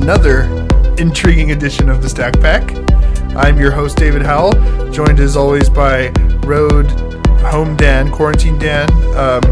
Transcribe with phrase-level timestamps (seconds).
[0.00, 2.74] joining us for another intriguing edition of the Stack Pack.
[3.36, 6.08] I'm your host, David Howell, joined as always by
[6.44, 6.90] Road
[7.42, 8.90] Home Dan, Quarantine Dan.
[9.16, 9.42] Um,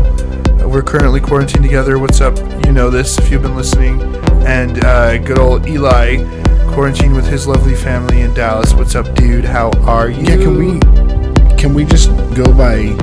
[0.70, 1.98] we're currently quarantined together.
[1.98, 2.36] What's up?
[2.64, 4.00] You know this if you've been listening.
[4.46, 6.18] And uh, good old Eli,
[6.72, 8.72] quarantined with his lovely family in Dallas.
[8.74, 9.44] What's up, dude?
[9.44, 10.22] How are you?
[10.22, 10.78] Yeah, can we
[11.56, 12.96] can we just go by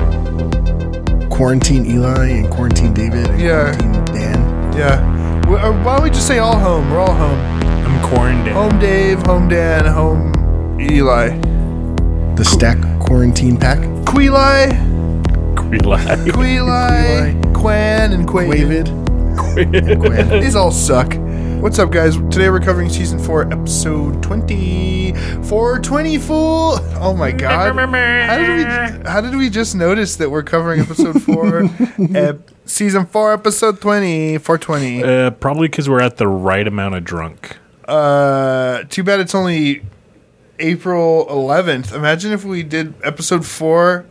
[1.34, 3.72] quarantine Eli and quarantine David and Yeah.
[3.76, 4.72] quarantine Dan?
[4.76, 5.09] Yeah.
[5.50, 6.88] Well, uh, Why don't we just say all home?
[6.92, 7.40] We're all home.
[7.84, 8.54] I'm quarantined.
[8.54, 11.36] Home Dave, home Dan, home Eli.
[12.36, 13.80] The stack quarantine pack.
[14.06, 14.68] Queli,
[15.68, 16.30] Relax.
[16.30, 18.86] Queli, Quan, and Quavid.
[19.34, 19.96] Quavid.
[19.96, 20.40] Quavid.
[20.40, 21.16] These all suck.
[21.60, 22.14] What's up, guys?
[22.30, 25.14] Today we're covering season four, episode twenty.
[25.42, 26.78] Four twenty, fool!
[27.02, 27.74] Oh my god!
[28.28, 29.08] How did we?
[29.10, 31.64] How did we just notice that we're covering episode four,
[32.14, 34.38] ep- season four, episode twenty?
[34.38, 35.02] Four twenty.
[35.02, 37.58] Uh, probably because we're at the right amount of drunk.
[37.86, 39.82] Uh, too bad it's only
[40.60, 41.92] April 11th.
[41.92, 44.06] Imagine if we did episode 4.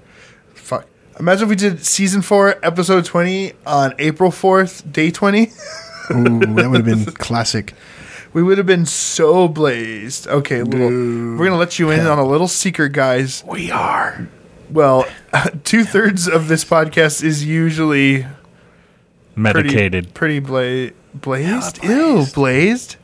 [0.54, 0.86] Fuck.
[1.20, 5.44] Imagine if we did season 4, episode 20 on April 4th, day 20.
[6.12, 7.74] Ooh, that would have been classic.
[8.34, 10.28] We would have been so blazed.
[10.28, 13.44] Okay, little, we're going to let you in on a little secret, guys.
[13.48, 14.28] We are.
[14.70, 15.08] Well,
[15.64, 18.39] two thirds of this podcast is usually pretty,
[19.40, 20.14] Medicated.
[20.14, 21.84] pretty bla- blazed.
[21.84, 22.96] Ew, blazed.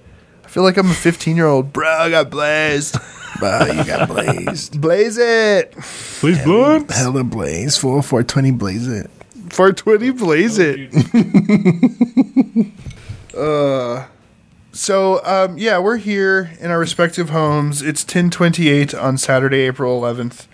[0.44, 1.74] I feel like I'm a 15 year old.
[1.74, 2.98] Bro, I got blazed.
[3.42, 4.80] Wow, you got blazed.
[4.82, 5.74] Blaze it.
[6.20, 6.90] Please, blood.
[6.90, 7.76] Hella blaze.
[7.78, 9.10] Full 420 blaze it.
[9.50, 10.90] 420 blaze it.
[13.38, 14.06] uh
[14.72, 17.82] so um yeah, we're here in our respective homes.
[17.82, 20.48] It's 1028 on Saturday, April 11th.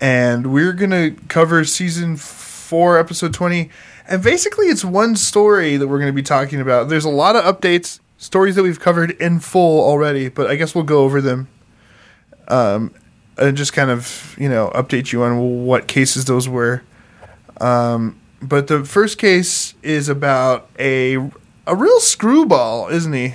[0.00, 3.70] And we're going to cover season 4 episode 20.
[4.08, 6.88] And basically it's one story that we're going to be talking about.
[6.88, 10.74] There's a lot of updates, stories that we've covered in full already, but I guess
[10.74, 11.48] we'll go over them.
[12.48, 12.94] Um
[13.38, 16.82] and just kind of, you know, update you on what cases those were.
[17.62, 21.14] Um, but the first case is about a
[21.66, 23.34] a real screwball, isn't he?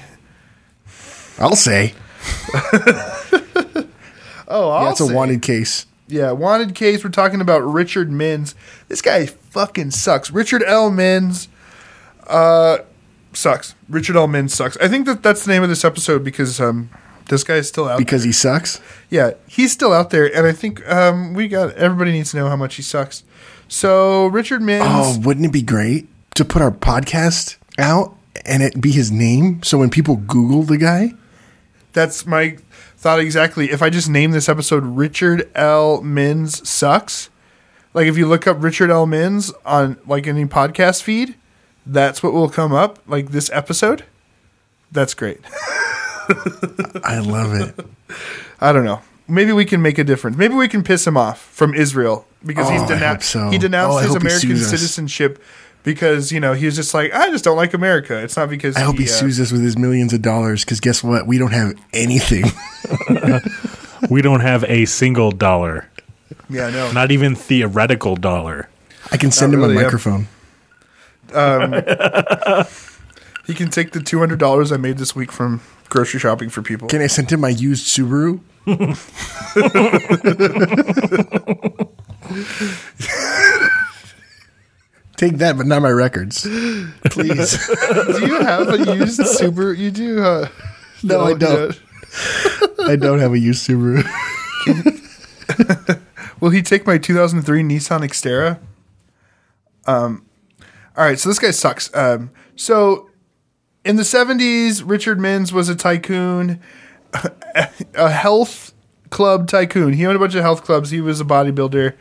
[1.39, 1.93] I'll say.
[4.49, 5.13] Oh, I'll That's a say.
[5.13, 5.86] wanted case.
[6.07, 7.03] Yeah, wanted case.
[7.03, 8.55] We're talking about Richard Minns.
[8.87, 10.31] This guy fucking sucks.
[10.31, 10.89] Richard L.
[10.89, 11.49] Minns,
[12.27, 12.79] uh,
[13.33, 13.75] sucks.
[13.89, 14.27] Richard L.
[14.27, 14.77] Minns sucks.
[14.77, 16.89] I think that that's the name of this episode because um,
[17.29, 17.97] this guy is still out.
[17.97, 18.79] Because he sucks.
[19.09, 22.47] yeah, he's still out there, and I think um, we got everybody needs to know
[22.47, 23.23] how much he sucks.
[23.67, 24.85] So Richard Minns.
[24.87, 28.15] Oh, wouldn't it be great to put our podcast out
[28.45, 29.61] and it be his name?
[29.63, 31.13] So when people Google the guy,
[31.91, 32.57] That's my
[33.07, 33.71] thought exactly.
[33.71, 36.01] If I just name this episode Richard L.
[36.01, 37.29] Minns sucks,
[37.93, 39.05] like if you look up Richard L.
[39.05, 41.35] Minns on like any podcast feed,
[41.85, 42.99] that's what will come up.
[43.07, 44.03] Like this episode.
[44.91, 45.39] That's great.
[47.01, 47.85] I love it.
[48.59, 48.99] I don't know.
[49.25, 50.35] Maybe we can make a difference.
[50.35, 53.49] Maybe we can piss him off from Israel because he's Oh, dena- so.
[53.49, 54.99] he denounced Oh, his American sues us.
[55.87, 58.17] Citizenship because you know he was just like I just don't like America.
[58.17, 60.79] It's not because I hope he uh, sues us with his millions of dollars because
[60.79, 61.27] guess what?
[61.27, 62.45] We don't have anything.
[64.09, 65.89] We don't have a single dollar.
[66.49, 66.91] Yeah, no.
[66.91, 68.69] Not even theoretical dollar.
[69.11, 69.83] I can send him really, a yeah.
[69.83, 70.27] microphone.
[73.47, 76.61] He can take the two hundred dollars I made this week from grocery shopping for
[76.61, 76.89] people.
[76.89, 78.41] Can I send him my used Subaru?
[85.17, 86.41] Take that, but not my records,
[87.05, 87.67] please.
[87.67, 89.75] do you have a used Subaru?
[89.77, 90.23] You do?
[90.23, 90.47] Uh,
[91.03, 91.79] No, I don't.
[92.87, 94.03] I don't have a used Subaru.
[96.39, 98.59] Will he take my 2003 Nissan Xterra?
[99.87, 100.25] Um,
[100.95, 101.93] all right, so this guy sucks.
[101.95, 103.09] Um, so
[103.83, 106.59] in the 70s, Richard Minns was a tycoon,
[107.95, 108.73] a health
[109.09, 109.93] club tycoon.
[109.93, 110.91] He owned a bunch of health clubs.
[110.91, 111.95] He was a bodybuilder.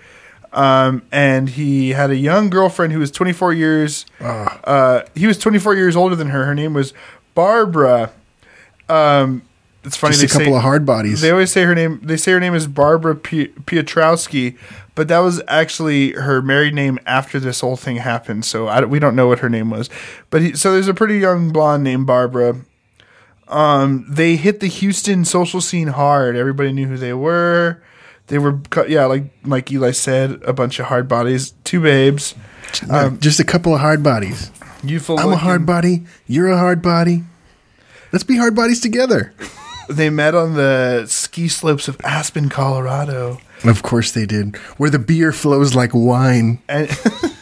[0.52, 4.06] Um, and he had a young girlfriend who was 24 years.
[4.20, 6.44] Uh, he was 24 years older than her.
[6.46, 6.92] Her name was
[7.34, 8.10] Barbara.
[8.88, 9.42] Um,
[9.84, 10.12] it's funny.
[10.16, 11.20] Just they a couple say- of hard bodies.
[11.20, 12.00] they always say her name.
[12.02, 14.56] They say her name is Barbara P- Piotrowski,
[14.94, 18.44] but that was actually her married name after this whole thing happened.
[18.44, 19.88] So I, we don't know what her name was.
[20.30, 22.56] But he, so there's a pretty young blonde named Barbara.
[23.48, 26.34] Um, they hit the Houston social scene hard.
[26.36, 27.80] Everybody knew who they were.
[28.28, 32.34] They were, yeah, like like Eli said, a bunch of hard bodies, two babes.
[32.88, 34.50] No, just a couple of hard bodies.
[34.82, 35.18] Youthful.
[35.18, 36.04] I'm a hard body.
[36.26, 37.22] You're a hard body.
[38.12, 39.32] Let's be hard bodies together.
[39.88, 43.38] They met on the ski slopes of Aspen, Colorado.
[43.64, 44.56] Of course they did.
[44.78, 46.60] Where the beer flows like wine.
[46.68, 46.90] and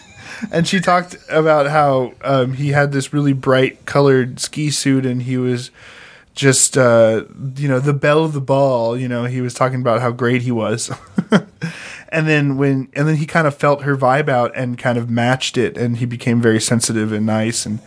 [0.53, 5.23] and she talked about how um, he had this really bright colored ski suit and
[5.23, 5.71] he was
[6.35, 7.25] just uh,
[7.57, 10.43] you know the belle of the ball you know he was talking about how great
[10.43, 10.91] he was
[12.09, 15.09] and then when and then he kind of felt her vibe out and kind of
[15.09, 17.79] matched it and he became very sensitive and nice and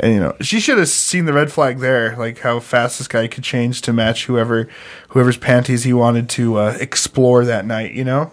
[0.00, 3.06] and you know she should have seen the red flag there like how fast this
[3.06, 4.68] guy could change to match whoever
[5.10, 8.32] whoever's panties he wanted to uh, explore that night you know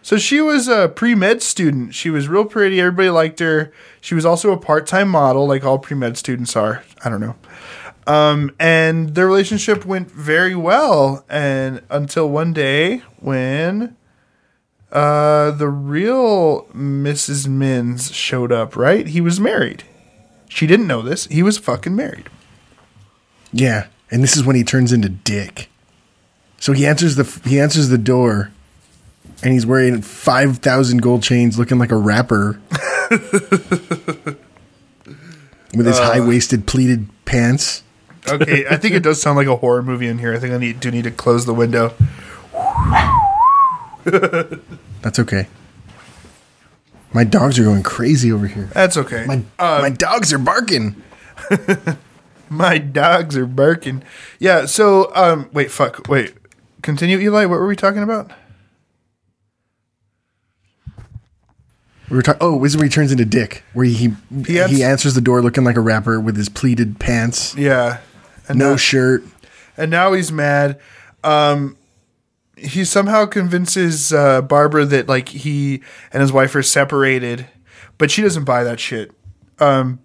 [0.00, 1.94] so she was a pre med student.
[1.94, 2.80] She was real pretty.
[2.80, 3.70] Everybody liked her.
[4.00, 6.82] She was also a part time model, like all pre med students are.
[7.04, 7.36] I don't know.
[8.08, 13.96] Um, and their relationship went very well, and until one day when
[14.90, 17.46] uh, the real Mrs.
[17.46, 18.76] Minns showed up.
[18.76, 19.84] Right, he was married.
[20.48, 21.26] She didn't know this.
[21.26, 22.30] He was fucking married.
[23.52, 25.68] Yeah, and this is when he turns into Dick.
[26.58, 28.50] So he answers the he answers the door,
[29.42, 32.58] and he's wearing five thousand gold chains, looking like a rapper,
[35.74, 37.82] with his high waisted pleated pants.
[38.32, 40.34] Okay, I think it does sound like a horror movie in here.
[40.34, 41.94] I think I need do need to close the window.
[44.04, 45.46] That's okay.
[47.12, 48.68] My dogs are going crazy over here.
[48.74, 49.24] That's okay.
[49.26, 51.02] My my dogs are barking.
[52.50, 54.02] My dogs are barking.
[54.38, 54.64] Yeah.
[54.64, 56.32] So, um, wait, fuck, wait.
[56.80, 57.44] Continue, Eli.
[57.44, 58.30] What were we talking about?
[62.08, 62.38] We were talking.
[62.40, 64.14] Oh, this is where he turns into Dick, where he he,
[64.46, 67.98] He ans- answers the door looking like a rapper with his pleated pants, Yeah.
[68.48, 69.24] And no now, shirt.
[69.76, 70.80] and now he's mad.
[71.22, 71.76] Um,
[72.56, 77.46] he somehow convinces uh, Barbara that like he and his wife are separated,
[77.98, 79.12] but she doesn't buy that shit.
[79.58, 80.00] Um,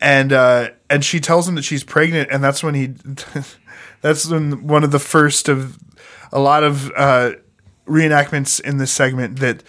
[0.00, 2.94] and uh, and she tells him that she's pregnant, and that's when he.
[4.00, 5.78] that's when one of the first of
[6.32, 7.32] a lot of uh,
[7.86, 9.62] reenactments in this segment that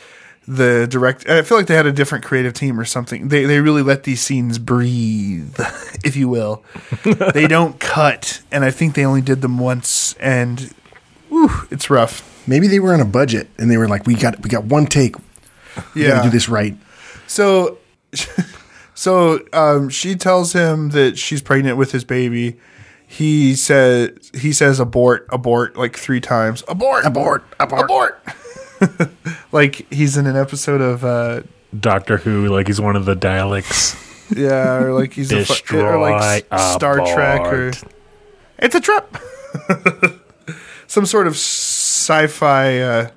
[0.47, 1.27] the direct.
[1.29, 3.29] I feel like they had a different creative team or something.
[3.29, 5.55] They they really let these scenes breathe,
[6.03, 6.63] if you will.
[7.33, 10.73] they don't cut, and I think they only did them once, and
[11.29, 12.29] whew, it's rough.
[12.47, 14.85] Maybe they were on a budget and they were like, "We got we got one
[14.85, 15.15] take.
[15.95, 16.75] We got to do this right."
[17.27, 17.77] So,
[18.93, 22.57] so um, she tells him that she's pregnant with his baby.
[23.07, 26.63] He says he says abort, abort like three times.
[26.67, 27.83] Abort, Abort, abort.
[27.83, 28.19] abort.
[29.51, 31.41] like he's in an episode of uh,
[31.79, 33.99] Doctor Who, like he's one of the Daleks.
[34.35, 37.71] yeah, or like he's a fu- or like Destroy, S- Star Trek or
[38.59, 39.17] it's a trap.
[40.87, 43.11] Some sort of sci-fi uh,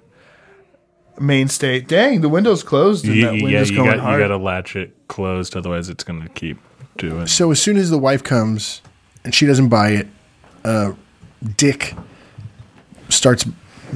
[1.21, 1.81] mainstay.
[1.81, 4.37] Dang, the window's closed and You, that yeah, window's you going got, you got to
[4.39, 6.59] latch it closed, otherwise it's going to keep
[6.97, 7.27] doing.
[7.27, 8.81] So as soon as the wife comes
[9.25, 10.09] and she doesn't buy it,
[10.65, 10.93] uh,
[11.57, 11.95] Dick
[13.09, 13.45] starts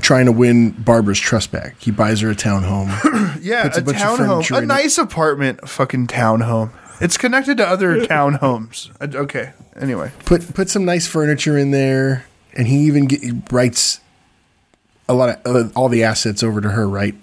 [0.01, 1.77] trying to win Barbara's trust back.
[1.81, 2.89] He buys her a townhome.
[3.43, 4.67] Yeah, puts a a, bunch townhome, furniture a in it.
[4.67, 6.73] nice apartment, fucking townhome.
[7.01, 8.91] It's connected to other townhomes.
[9.01, 13.33] Uh, Okay, anyway, put put some nice furniture in there, and he even get, he
[13.51, 14.01] writes
[15.09, 16.87] a lot of uh, all the assets over to her.
[16.89, 17.15] Right?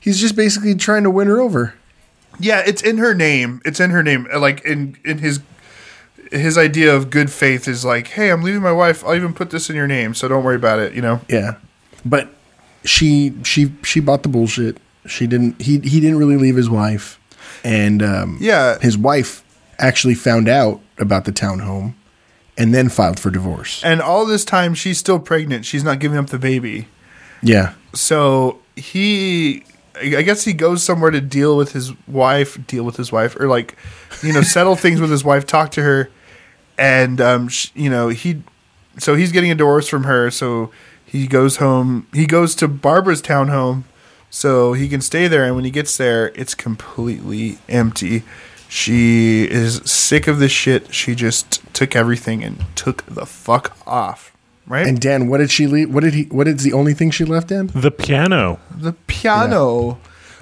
[0.00, 1.74] He's just basically trying to win her over.
[2.40, 3.60] yeah, it's in her name.
[3.64, 4.26] It's in her name.
[4.36, 5.40] Like in in his
[6.32, 9.04] his idea of good faith is like, hey, I'm leaving my wife.
[9.04, 10.94] I'll even put this in your name, so don't worry about it.
[10.94, 11.20] You know.
[11.28, 11.56] Yeah,
[12.04, 12.28] but
[12.84, 14.78] she she she bought the bullshit.
[15.06, 15.60] She didn't.
[15.60, 17.18] He he didn't really leave his wife,
[17.64, 18.78] and um, Yeah.
[18.80, 19.42] his wife
[19.78, 21.94] actually found out about the townhome,
[22.58, 23.82] and then filed for divorce.
[23.84, 25.64] And all this time, she's still pregnant.
[25.64, 26.86] She's not giving up the baby.
[27.42, 29.64] Yeah, So he,
[29.96, 33.48] I guess he goes somewhere to deal with his wife, deal with his wife, or
[33.48, 33.76] like,
[34.22, 36.10] you know, settle things with his wife, talk to her,
[36.76, 38.42] and um, sh- you know, he,
[38.98, 40.30] so he's getting a divorce from her.
[40.30, 40.70] So
[41.10, 42.06] he goes home.
[42.14, 43.82] He goes to Barbara's townhome,
[44.30, 45.44] so he can stay there.
[45.44, 48.22] And when he gets there, it's completely empty.
[48.68, 50.94] She is sick of this shit.
[50.94, 54.32] She just took everything and took the fuck off.
[54.68, 54.86] Right?
[54.86, 55.92] and Dan, what did she leave?
[55.92, 56.24] What did he?
[56.24, 57.66] What is the only thing she left in?
[57.74, 58.60] The piano.
[58.70, 59.98] the piano.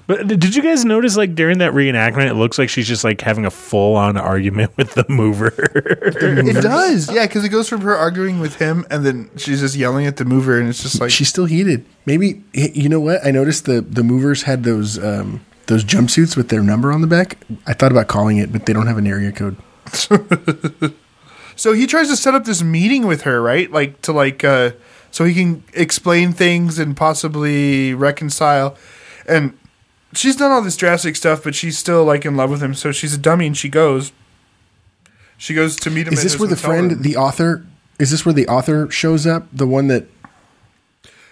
[0.08, 3.20] But did you guys notice, like during that reenactment, it looks like she's just like
[3.20, 5.52] having a full on argument with the mover.
[5.54, 9.76] It does, yeah, because it goes from her arguing with him, and then she's just
[9.76, 11.84] yelling at the mover, and it's just like, She's still heated.
[12.06, 13.24] Maybe you know what?
[13.24, 17.06] I noticed the the movers had those um, those jumpsuits with their number on the
[17.06, 17.36] back.
[17.66, 19.58] I thought about calling it, but they don't have an area code.
[21.54, 23.70] so he tries to set up this meeting with her, right?
[23.70, 24.70] Like to like, uh,
[25.10, 28.74] so he can explain things and possibly reconcile,
[29.26, 29.52] and
[30.12, 32.92] she's done all this drastic stuff, but she's still like in love with him, so
[32.92, 34.12] she's a dummy, and she goes.
[35.36, 36.14] She goes to meet him.
[36.14, 37.02] Is this his where the friend, room.
[37.02, 37.64] the author?
[38.00, 39.46] Is this where the author shows up?
[39.52, 40.06] The one that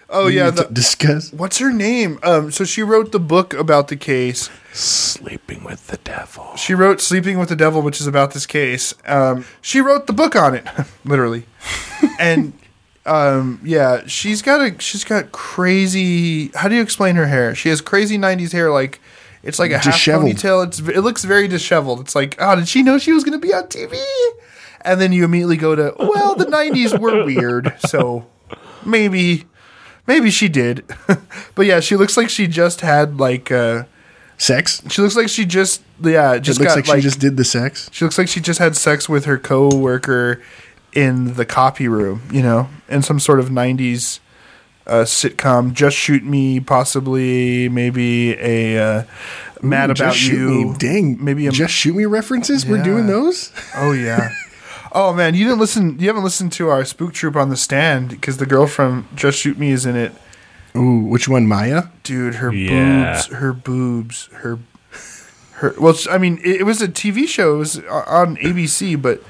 [0.09, 1.33] Oh yeah, the, discuss.
[1.33, 2.21] what's her name?
[2.23, 4.49] Um, so she wrote the book about the case.
[4.73, 6.55] Sleeping with the devil.
[6.57, 8.95] She wrote "Sleeping with the Devil," which is about this case.
[9.05, 10.65] Um, she wrote the book on it,
[11.05, 11.47] literally,
[12.21, 12.53] and
[13.07, 16.49] um, yeah, she's got a she's got crazy.
[16.55, 17.55] How do you explain her hair?
[17.55, 19.01] She has crazy '90s hair, like
[19.43, 20.33] it's like a Disheveled.
[20.33, 20.67] half ponytail.
[20.67, 22.01] It's it looks very disheveled.
[22.01, 24.03] It's like, oh, did she know she was going to be on TV?
[24.83, 28.27] And then you immediately go to, well, the '90s were weird, so
[28.85, 29.47] maybe
[30.07, 30.85] maybe she did.
[31.55, 33.51] but yeah, she looks like she just had like.
[33.51, 33.85] Uh,
[34.39, 34.83] Sex.
[34.91, 37.45] she looks like she just yeah just it looks got like, she just did the
[37.45, 37.89] sex.
[37.91, 40.43] she looks like she just had sex with her coworker
[40.97, 44.19] in the copy room, you know, in some sort of '90s
[44.87, 45.73] uh, sitcom.
[45.73, 49.03] Just shoot me, possibly, maybe a uh,
[49.63, 50.71] Mad Ooh, About Just Shoot You.
[50.73, 50.75] Me.
[50.79, 51.25] Dang.
[51.25, 52.67] maybe a just shoot me references.
[52.67, 53.53] We're doing those.
[53.77, 54.31] oh yeah.
[54.93, 55.99] Oh man, you didn't listen.
[55.99, 59.39] You haven't listened to our spook troop on the stand because the girl from Just
[59.39, 60.13] Shoot Me is in it.
[60.75, 61.85] Ooh, which one, Maya?
[62.03, 63.13] Dude, her Yeah.
[63.13, 64.59] boobs, her boobs, her,
[65.57, 65.75] her.
[65.79, 67.57] Well, I mean, it, it was a TV show.
[67.57, 69.23] It was on ABC, but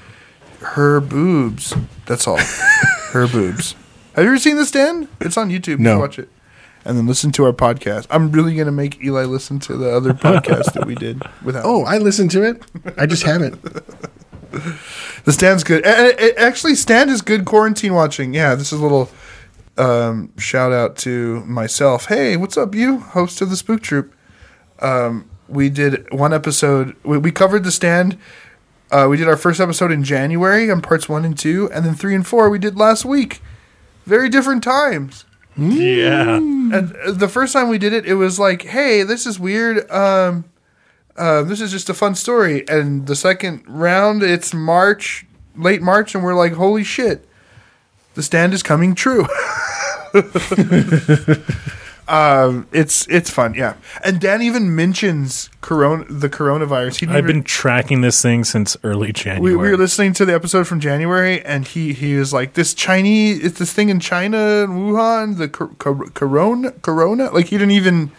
[0.60, 1.74] her boobs.
[2.06, 2.38] That's all.
[3.12, 3.74] her boobs.
[4.14, 5.08] Have you ever seen The Stand?
[5.20, 5.78] It's on YouTube.
[5.78, 5.92] No.
[5.92, 6.28] can watch it,
[6.84, 8.06] and then listen to our podcast.
[8.10, 11.64] I'm really gonna make Eli listen to the other podcast that we did without.
[11.64, 12.62] Oh, I listened to it.
[12.96, 13.60] I just haven't.
[15.24, 15.84] The Stand's good.
[15.84, 18.32] Actually, Stand is good quarantine watching.
[18.32, 19.10] Yeah, this is a little
[19.76, 22.06] um, shout out to myself.
[22.06, 24.14] Hey, what's up, you host of the Spook Troop?
[24.80, 26.96] Um, we did one episode.
[27.04, 28.18] We, we covered The Stand.
[28.90, 31.94] Uh, we did our first episode in January on parts one and two, and then
[31.94, 33.40] three and four we did last week.
[34.04, 35.24] Very different times.
[35.56, 36.36] Yeah.
[36.36, 39.90] And uh, the first time we did it, it was like, "Hey, this is weird.
[39.90, 40.44] Um,
[41.16, 45.26] uh, this is just a fun story." And the second round, it's March,
[45.56, 47.26] late March, and we're like, "Holy shit,
[48.14, 49.26] the stand is coming true."
[52.08, 53.74] um, it's it's fun, yeah.
[54.04, 57.00] And Dan even mentions corona, the coronavirus.
[57.00, 59.56] He didn't I've even- been tracking this thing since early January.
[59.56, 63.44] we were listening to the episode from January, and he he was like, "This Chinese,
[63.44, 64.36] it's this thing in China,
[64.68, 68.12] Wuhan, the cor- cor- corona, corona." Like he didn't even.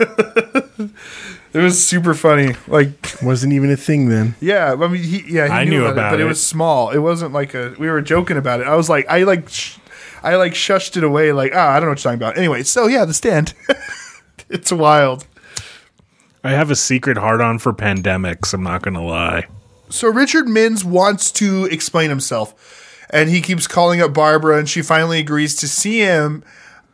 [0.00, 0.90] it
[1.58, 2.54] was super funny.
[2.66, 4.34] Like, Wasn't even a thing then.
[4.40, 6.24] yeah, I mean, he yeah, he I knew, knew about, about it, but it.
[6.24, 6.28] it.
[6.28, 6.90] was small.
[6.90, 7.74] It wasn't like a.
[7.78, 8.66] We were joking about it.
[8.66, 9.76] I was like, I like, sh-
[10.24, 11.32] I like shushed it away.
[11.32, 12.38] Like, ah, I don't know what you're talking about.
[12.38, 13.52] Anyway, so yeah, the stand.
[14.48, 15.26] it's wild.
[16.42, 18.54] I have a secret hard on for pandemics.
[18.54, 19.46] I'm not going to lie.
[19.90, 24.80] So Richard Minns wants to explain himself, and he keeps calling up Barbara, and she
[24.80, 26.42] finally agrees to see him,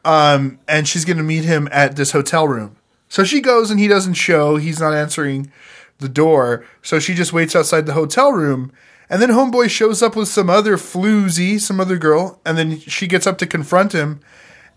[0.04, 2.76] um, and she's going to meet him at this hotel room.
[3.08, 4.56] So she goes, and he doesn't show.
[4.56, 5.52] He's not answering
[5.98, 8.72] the door, so she just waits outside the hotel room.
[9.10, 13.08] And then Homeboy shows up with some other floozy, some other girl, and then she
[13.08, 14.20] gets up to confront him,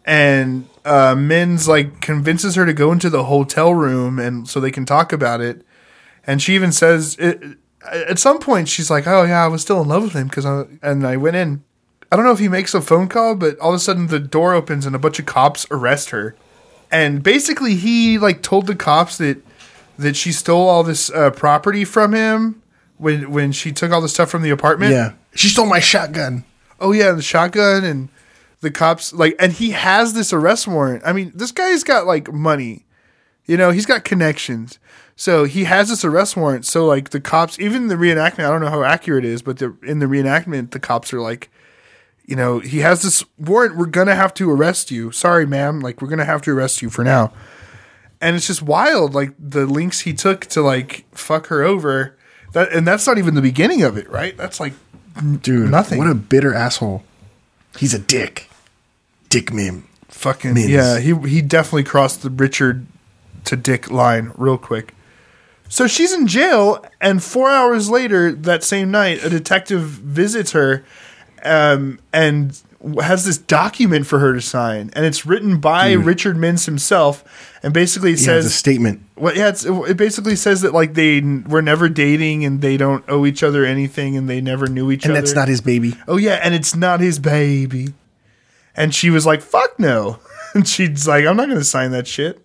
[0.06, 4.72] and uh, Minns like convinces her to go into the hotel room, and so they
[4.72, 5.64] can talk about it.
[6.26, 7.44] And she even says it,
[7.92, 10.48] at some point she's like, "Oh yeah, I was still in love with him because
[10.48, 11.64] I and I went in."
[12.12, 14.20] I don't know if he makes a phone call, but all of a sudden the
[14.20, 16.36] door opens and a bunch of cops arrest her.
[16.92, 19.44] And basically, he like told the cops that
[20.00, 22.63] that she stole all this uh, property from him
[23.04, 24.94] when when she took all the stuff from the apartment.
[24.94, 25.14] Yeah.
[25.36, 26.46] She stole my shotgun.
[26.80, 28.10] Oh yeah, the shotgun and
[28.62, 31.04] the cops like, and he has this arrest warrant.
[31.06, 32.86] I mean, this guy's got like money.
[33.46, 34.80] You know, he's got connections.
[35.16, 36.66] So he has this arrest warrant.
[36.66, 39.58] So like the cops, even the reenactment, I don't know how accurate it is, but
[39.58, 41.52] the, in the reenactment, the cops are like,
[42.26, 43.76] you know, he has this warrant.
[43.76, 45.12] We're gonna have to arrest you.
[45.12, 45.82] Sorry, ma'am.
[45.82, 47.34] Like we're gonna have to arrest you for now.
[48.22, 52.18] And it's just wild, like the links he took to like fuck her over.
[52.54, 54.36] That and that's not even the beginning of it, right?
[54.38, 54.74] That's like
[55.42, 56.00] Dude, Nothing.
[56.00, 57.04] What a bitter asshole.
[57.78, 58.50] He's a dick.
[59.30, 59.88] Dick meme.
[60.08, 60.70] fucking Minns.
[60.70, 61.00] yeah.
[61.00, 62.88] He he definitely crossed the Richard
[63.46, 64.94] to Dick line real quick.
[65.70, 70.84] So she's in jail, and four hours later, that same night, a detective visits her,
[71.44, 72.62] um, and
[73.02, 76.04] has this document for her to sign, and it's written by hmm.
[76.04, 77.24] Richard Minns himself,
[77.64, 79.02] and basically it Yeah, it's a statement.
[79.16, 82.78] well, yeah, it's, it basically says that like they n- were never dating and they
[82.78, 85.20] don't owe each other anything and they never knew each And other.
[85.20, 85.96] And that's not his baby.
[86.08, 87.94] oh yeah, and it's not his baby.
[88.76, 90.20] And she was like, "Fuck no,"
[90.54, 92.43] and she's like, "I'm not going to sign that shit."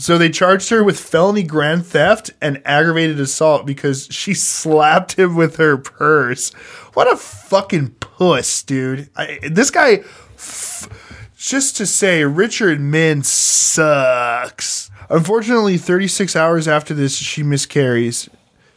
[0.00, 5.36] So they charged her with felony grand theft and aggravated assault because she slapped him
[5.36, 6.52] with her purse.
[6.94, 9.10] What a fucking puss, dude!
[9.14, 10.02] I, this guy.
[10.36, 10.88] F-
[11.36, 14.90] just to say, Richard Min sucks.
[15.08, 18.28] Unfortunately, 36 hours after this, she miscarries,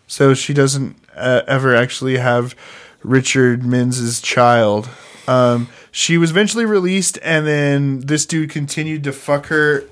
[0.07, 2.55] so she doesn't uh, ever actually have
[3.03, 4.89] Richard Minns's child.
[5.27, 9.83] Um, she was eventually released, and then this dude continued to fuck her.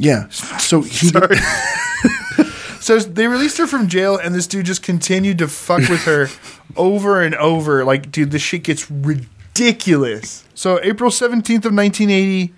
[0.00, 0.28] Yeah.
[0.30, 1.08] So he
[2.80, 6.28] so they released her from jail, and this dude just continued to fuck with her
[6.76, 7.84] over and over.
[7.84, 10.44] Like, dude, this shit gets ridiculous.
[10.54, 12.54] So April seventeenth of nineteen eighty.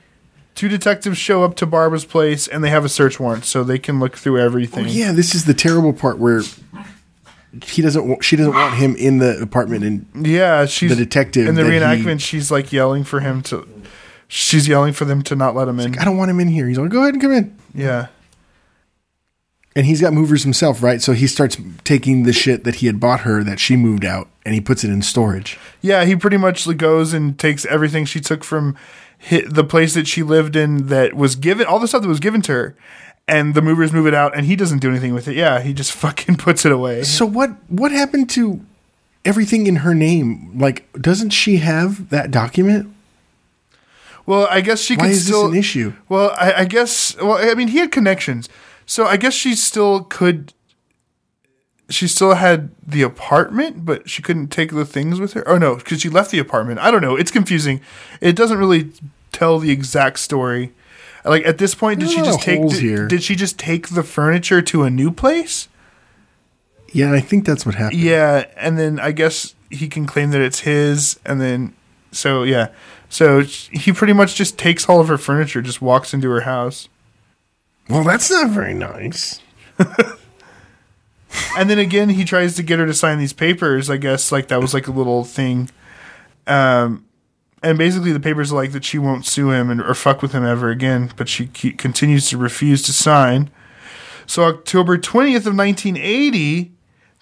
[0.55, 3.79] Two detectives show up to Barbara's place and they have a search warrant, so they
[3.79, 4.85] can look through everything.
[4.85, 6.43] Oh, yeah, this is the terrible part where
[7.65, 8.07] he doesn't.
[8.07, 11.65] wa- She doesn't want him in the apartment, and Yeah, she's The detective in the
[11.65, 12.21] that he- reenactment.
[12.21, 13.67] she's like yelling for him to.
[14.35, 15.99] She's yelling for them to not let him in.
[15.99, 16.67] I don't want him in here.
[16.67, 17.55] He's like, go ahead and come in.
[17.75, 18.07] Yeah,
[19.77, 21.03] And he's got movers himself, right?
[21.03, 24.29] So he starts taking the shit that he had bought her that she moved out,
[24.47, 25.59] and he puts it in storage.
[25.83, 26.05] yeah.
[26.07, 28.75] He pretty much goes and takes everything she took from
[29.31, 32.41] the place that she lived in that was given all the stuff that was given
[32.43, 32.77] to her,
[33.29, 35.37] and the movers move it out, and he doesn't do anything with it.
[35.37, 37.03] Yeah, he just fucking puts it away.
[37.03, 37.51] So what?
[37.69, 38.65] What happened to
[39.27, 40.59] everything in her name?
[40.59, 42.95] Like, doesn't she have that document?
[44.26, 45.45] Well, I guess she Why could is still.
[45.49, 45.93] this an issue?
[46.09, 47.17] Well, I, I guess.
[47.17, 48.49] Well, I mean, he had connections,
[48.87, 50.55] so I guess she still could.
[51.91, 55.47] She still had the apartment, but she couldn't take the things with her.
[55.49, 56.79] Oh no, because she left the apartment.
[56.81, 57.17] I don't know.
[57.17, 57.81] It's confusing.
[58.21, 58.93] It doesn't really
[59.33, 60.73] tell the exact story.
[61.25, 62.69] Like at this point, did There's she just take?
[62.69, 65.69] Did, did she just take the furniture to a new place?
[66.93, 68.00] Yeah, I think that's what happened.
[68.00, 71.75] Yeah, and then I guess he can claim that it's his, and then
[72.11, 72.69] so yeah,
[73.12, 76.88] so he pretty much just takes all of her furniture, just walks into her house.
[77.90, 79.38] Well, that's not very nice.
[81.57, 83.90] And then again, he tries to get her to sign these papers.
[83.90, 85.71] I guess like that was like a little thing.
[86.47, 87.07] Um,
[87.62, 90.33] and basically the papers are like that she won't sue him and or fuck with
[90.33, 91.12] him ever again.
[91.16, 93.51] But she ke- continues to refuse to sign.
[94.27, 96.72] So October twentieth of nineteen eighty,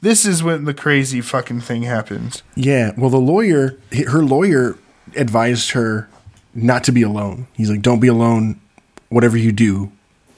[0.01, 2.43] this is when the crazy fucking thing happens.
[2.55, 2.93] Yeah.
[2.97, 4.77] Well, the lawyer, her lawyer,
[5.17, 6.09] advised her
[6.55, 7.47] not to be alone.
[7.55, 8.61] He's like, "Don't be alone.
[9.09, 9.91] Whatever you do,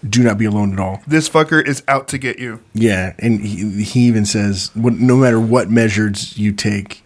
[0.08, 2.60] do not be alone at all." This fucker is out to get you.
[2.74, 7.04] Yeah, and he, he even says, no matter what measures you take,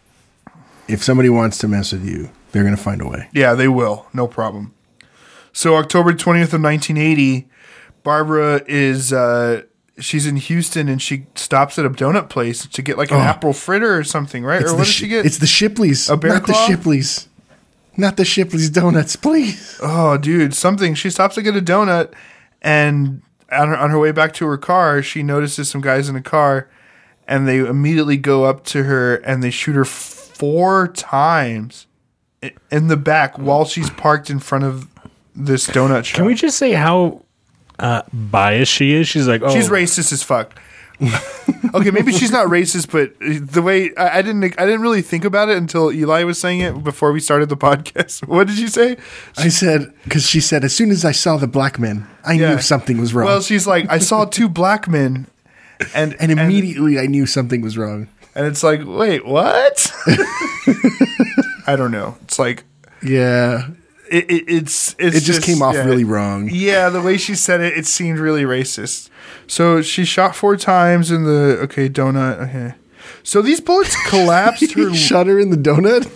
[0.89, 3.29] if somebody wants to mess with you, they're going to find a way.
[3.33, 4.07] Yeah, they will.
[4.13, 4.73] No problem.
[5.53, 7.49] So October 20th of 1980,
[8.03, 9.63] Barbara is uh
[9.99, 13.53] she's in Houston and she stops at a donut place to get like an apple
[13.55, 14.61] fritter or something, right?
[14.61, 15.25] It's or what did Sh- she get?
[15.27, 16.53] It's the Shipleys, A bear not the?
[16.53, 17.27] Shipleys,
[17.97, 19.79] not the Shipleys donuts, please.
[19.83, 20.95] oh, dude, something.
[20.95, 22.13] She stops to get a donut
[22.63, 26.17] and on her, on her way back to her car, she notices some guys in
[26.17, 26.69] a car
[27.29, 31.87] and they immediately go up to her and they shoot her four times
[32.71, 34.89] in the back while she's parked in front of
[35.35, 36.17] this donut shop.
[36.17, 37.23] Can we just say how
[37.79, 39.09] uh, biased she is?
[39.09, 40.59] She's like, oh, She's racist as fuck.
[41.75, 45.25] okay, maybe she's not racist, but the way I, I didn't, I didn't really think
[45.25, 48.27] about it until Eli was saying it before we started the podcast.
[48.27, 48.97] What did you say?
[49.37, 52.55] I said because she said as soon as I saw the black men, I Yeah.
[52.55, 55.27] knew something was wrong, Well, she's like, I saw two black men,
[55.95, 58.09] and and immediately I knew something was wrong.
[58.35, 59.93] and it's like, wait, what?
[61.67, 62.17] I don't know.
[62.23, 62.65] It's like
[63.03, 63.69] Yeah,
[64.11, 65.85] it, it it's, it's it just, came off yeah.
[65.85, 66.49] really wrong.
[66.51, 69.11] Yeah, the way she said it, it seemed really racist.
[69.47, 72.49] So she shot four times in the okay donut.
[72.49, 72.75] Okay,
[73.23, 74.91] so these bullets collapsed her.
[74.91, 76.11] He shot her in the donut.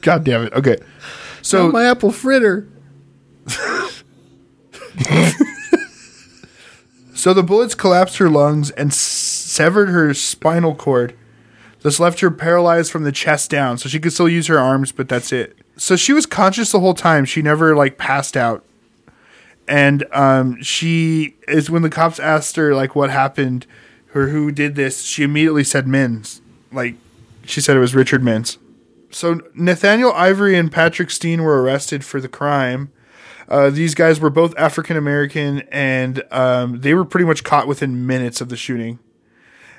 [0.02, 0.52] God damn it.
[0.52, 0.76] Okay,
[1.42, 2.68] So so my apple fritter.
[7.14, 11.14] so the bullets collapsed her lungs and s- severed her spinal cord.
[11.82, 14.92] This left her paralyzed from the chest down, so she could still use her arms,
[14.92, 15.56] but that's it.
[15.76, 17.24] So she was conscious the whole time.
[17.24, 18.64] She never like passed out.
[19.68, 23.66] And um, she is when the cops asked her like what happened
[24.14, 26.40] or who did this, she immediately said Minns.
[26.72, 26.94] Like
[27.44, 28.58] she said it was Richard Minns.
[29.10, 32.92] So Nathaniel Ivory and Patrick Steen were arrested for the crime.
[33.48, 38.06] Uh, these guys were both African American, and um, they were pretty much caught within
[38.06, 38.98] minutes of the shooting.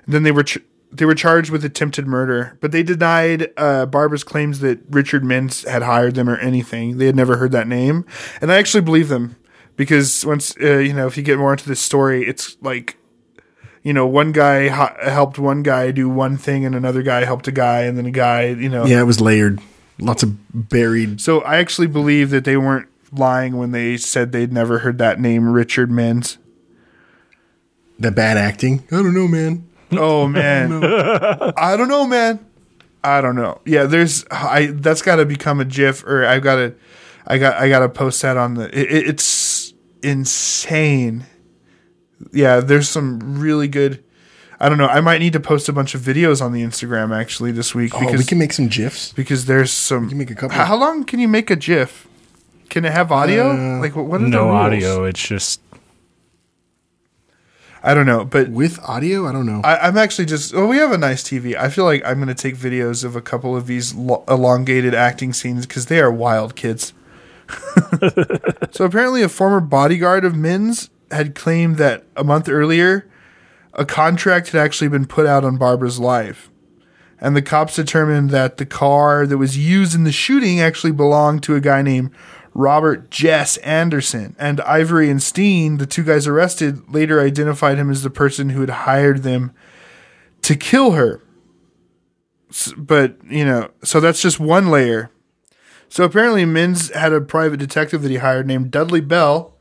[0.05, 0.57] And then they were ch-
[0.91, 5.63] they were charged with attempted murder, but they denied uh, Barbara's claims that Richard Minns
[5.67, 6.97] had hired them or anything.
[6.97, 8.05] They had never heard that name,
[8.41, 9.35] and I actually believe them
[9.79, 12.97] because once uh, you know, if you get more into this story, it's like
[13.81, 17.47] you know, one guy ha- helped one guy do one thing, and another guy helped
[17.47, 19.59] a guy, and then a guy, you know, Yeah, it was layered.
[19.97, 20.35] Lots of
[20.69, 21.21] buried.
[21.21, 25.19] So I actually believe that they weren't lying when they said they'd never heard that
[25.19, 26.37] name, Richard Minns.
[27.97, 28.83] The bad acting.
[28.91, 29.67] I don't know, man.
[29.91, 30.83] Oh man,
[31.57, 32.45] I don't know, man.
[33.03, 33.59] I don't know.
[33.65, 34.67] Yeah, there's I.
[34.67, 36.75] That's got to become a GIF, or I've got to,
[37.25, 38.65] I got, I got to post that on the.
[38.77, 39.23] It- it's
[40.03, 41.25] insane.
[42.31, 44.03] Yeah, there's some really good.
[44.59, 44.87] I don't know.
[44.87, 47.93] I might need to post a bunch of videos on the Instagram actually this week
[47.95, 49.13] Oh, because we can make some gifs.
[49.13, 50.09] because there's some.
[50.09, 50.57] can make a couple.
[50.57, 52.07] How, how long can you make a GIF?
[52.69, 53.51] Can it have audio?
[53.51, 54.05] Uh, like what?
[54.05, 54.55] What are the no rules?
[54.55, 55.03] audio.
[55.05, 55.61] It's just
[57.81, 59.61] I don't know, but With audio, I don't know.
[59.63, 60.53] I, I'm actually just.
[60.53, 61.55] Well, we have a nice TV.
[61.55, 64.93] I feel like I'm going to take videos of a couple of these lo- elongated
[64.93, 66.91] acting scenes because they are wild kids.
[68.71, 73.09] so apparently, a former bodyguard of Min's had claimed that a month earlier,
[73.73, 76.49] a contract had actually been put out on Barbara's life.
[77.21, 81.43] And the cops determined that the car that was used in the shooting actually belonged
[81.43, 82.11] to a guy named
[82.53, 84.35] Robert Jess Anderson.
[84.39, 88.61] And Ivory and Steen, the two guys arrested, later identified him as the person who
[88.61, 89.53] had hired them
[90.43, 91.21] to kill her.
[92.77, 95.11] But, you know, so that's just one layer.
[95.89, 99.55] So apparently, Minns had a private detective that he hired named Dudley Bell.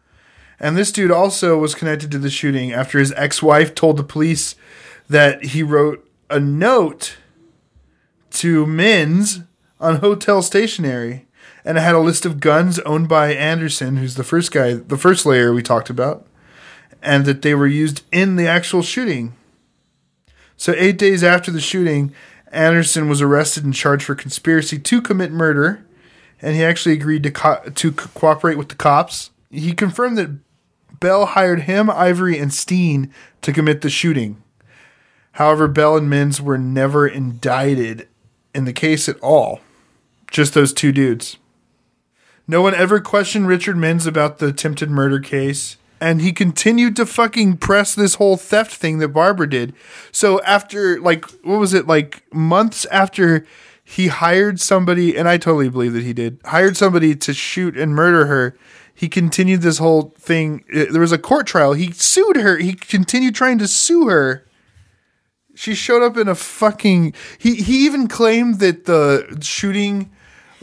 [0.60, 4.04] And this dude also was connected to the shooting after his ex wife told the
[4.04, 4.54] police
[5.08, 7.16] that he wrote a note
[8.32, 9.40] to Minns
[9.80, 11.26] on hotel stationery.
[11.64, 14.98] And it had a list of guns owned by Anderson, who's the first guy, the
[14.98, 16.26] first layer we talked about,
[17.02, 19.34] and that they were used in the actual shooting.
[20.56, 22.12] So, eight days after the shooting,
[22.50, 25.84] Anderson was arrested and charged for conspiracy to commit murder,
[26.40, 29.30] and he actually agreed to co- to co- cooperate with the cops.
[29.50, 30.38] He confirmed that
[31.00, 34.42] Bell hired him, Ivory, and Steen to commit the shooting.
[35.32, 38.08] However, Bell and Minns were never indicted
[38.54, 39.60] in the case at all.
[40.30, 41.38] Just those two dudes.
[42.46, 45.76] No one ever questioned Richard Minns about the attempted murder case.
[46.00, 49.74] And he continued to fucking press this whole theft thing that Barbara did.
[50.12, 53.44] So after like what was it, like months after
[53.90, 57.94] he hired somebody, and I totally believe that he did, hired somebody to shoot and
[57.94, 58.54] murder her,
[58.94, 60.62] he continued this whole thing.
[60.74, 61.72] Uh, There was a court trial.
[61.72, 62.58] He sued her.
[62.58, 64.44] He continued trying to sue her.
[65.54, 67.14] She showed up in a fucking.
[67.38, 70.10] He he even claimed that the shooting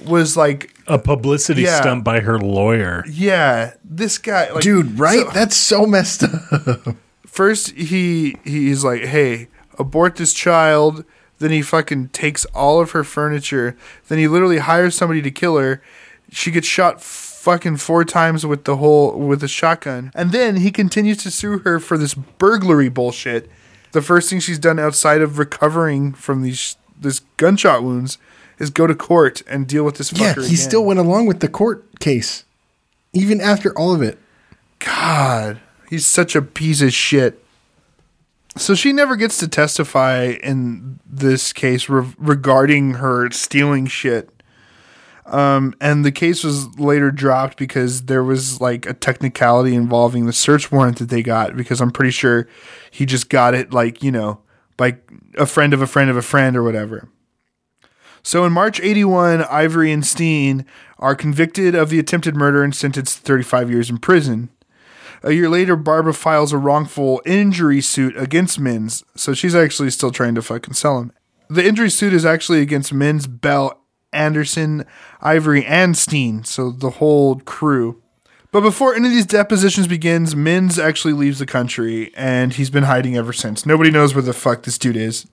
[0.05, 1.81] was like, a publicity Yeah.
[1.81, 3.03] stunt by her lawyer.
[3.09, 5.25] yeah, this guy, like, Dude, right?
[5.25, 6.95] so- That's so messed up.
[7.25, 9.47] first he he's like, hey,
[9.79, 11.03] abort this child.
[11.45, 13.77] Then he fucking takes all of her furniture.
[14.07, 15.79] Then he literally hires somebody to kill her.
[16.31, 20.11] She gets shot fucking four times with the whole with a shotgun.
[20.15, 23.47] And then he continues to sue her for this burglary bullshit.
[23.91, 28.17] The first thing she's done outside of recovering from these this gunshot wounds
[28.57, 30.37] is go to court and deal with this fucker.
[30.37, 30.57] yeah, he again.
[30.57, 32.43] still went along with the court case,
[33.13, 34.17] even after all of it.
[34.79, 35.59] God,
[35.91, 37.44] he's such a piece of shit.
[38.57, 44.29] So she never gets to testify in this case re- regarding her stealing shit.
[45.25, 50.33] Um, and the case was later dropped because there was like a technicality involving the
[50.33, 52.47] search warrant that they got because I'm pretty sure
[52.91, 54.39] he just got it like, you know,
[54.77, 54.97] by
[55.37, 57.09] a friend of a friend of a friend or whatever.
[58.21, 60.65] So in March 81, Ivory and Steen
[60.97, 64.49] are convicted of the attempted murder and sentenced to 35 years in prison.
[65.23, 70.11] A year later, Barbara files a wrongful injury suit against Minns, so she's actually still
[70.11, 71.11] trying to fucking sell him.
[71.49, 73.81] The injury suit is actually against Minns, Bell,
[74.13, 74.85] Anderson,
[75.21, 78.01] Ivory, and Steen, so the whole crew.
[78.51, 82.83] But before any of these depositions begins, Minns actually leaves the country, and he's been
[82.83, 83.65] hiding ever since.
[83.65, 85.27] Nobody knows where the fuck this dude is.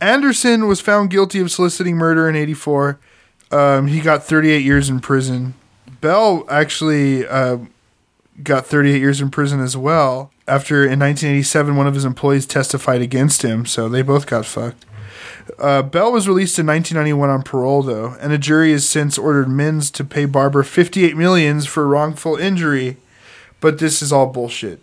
[0.00, 3.00] Anderson was found guilty of soliciting murder in 84.
[3.50, 5.54] Um, he got 38 years in prison.
[6.00, 7.58] Bell actually uh,
[8.42, 10.30] got 38 years in prison as well.
[10.46, 14.84] After in 1987, one of his employees testified against him, so they both got fucked.
[15.58, 19.48] Uh, Bell was released in 1991 on parole, though, and a jury has since ordered
[19.48, 22.96] Minns to pay Barber 58 millions for wrongful injury.
[23.60, 24.82] But this is all bullshit.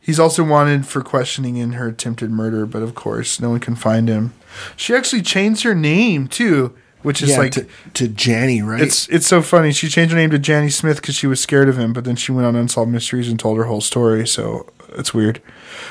[0.00, 3.76] He's also wanted for questioning in her attempted murder, but of course, no one can
[3.76, 4.32] find him.
[4.76, 8.82] She actually changed her name too, which is yeah, like to, to Janny, right?
[8.82, 9.72] it's it's so funny.
[9.72, 12.16] She changed her name to Janny Smith because she was scared of him, but then
[12.16, 14.26] she went on Unsolved Mysteries and told her whole story.
[14.26, 15.40] So it's weird.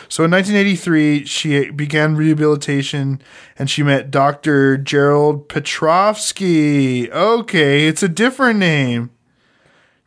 [0.08, 3.22] So in 1983, she began rehabilitation
[3.58, 4.78] and she met Dr.
[4.78, 7.12] Gerald Petrovsky.
[7.12, 9.12] Okay, it's a different name.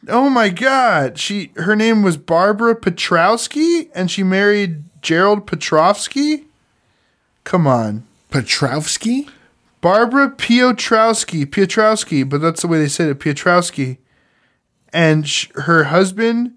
[0.09, 1.19] Oh my God!
[1.19, 6.47] She her name was Barbara Petrowski, and she married Gerald Petrovsky.
[7.45, 8.05] Come on.
[8.31, 9.29] Petrovsky?
[9.83, 13.99] Barbara Piotrowski, Piotrowski, but that's the way they said it, Piotrowski.
[14.95, 16.53] And sh- her husband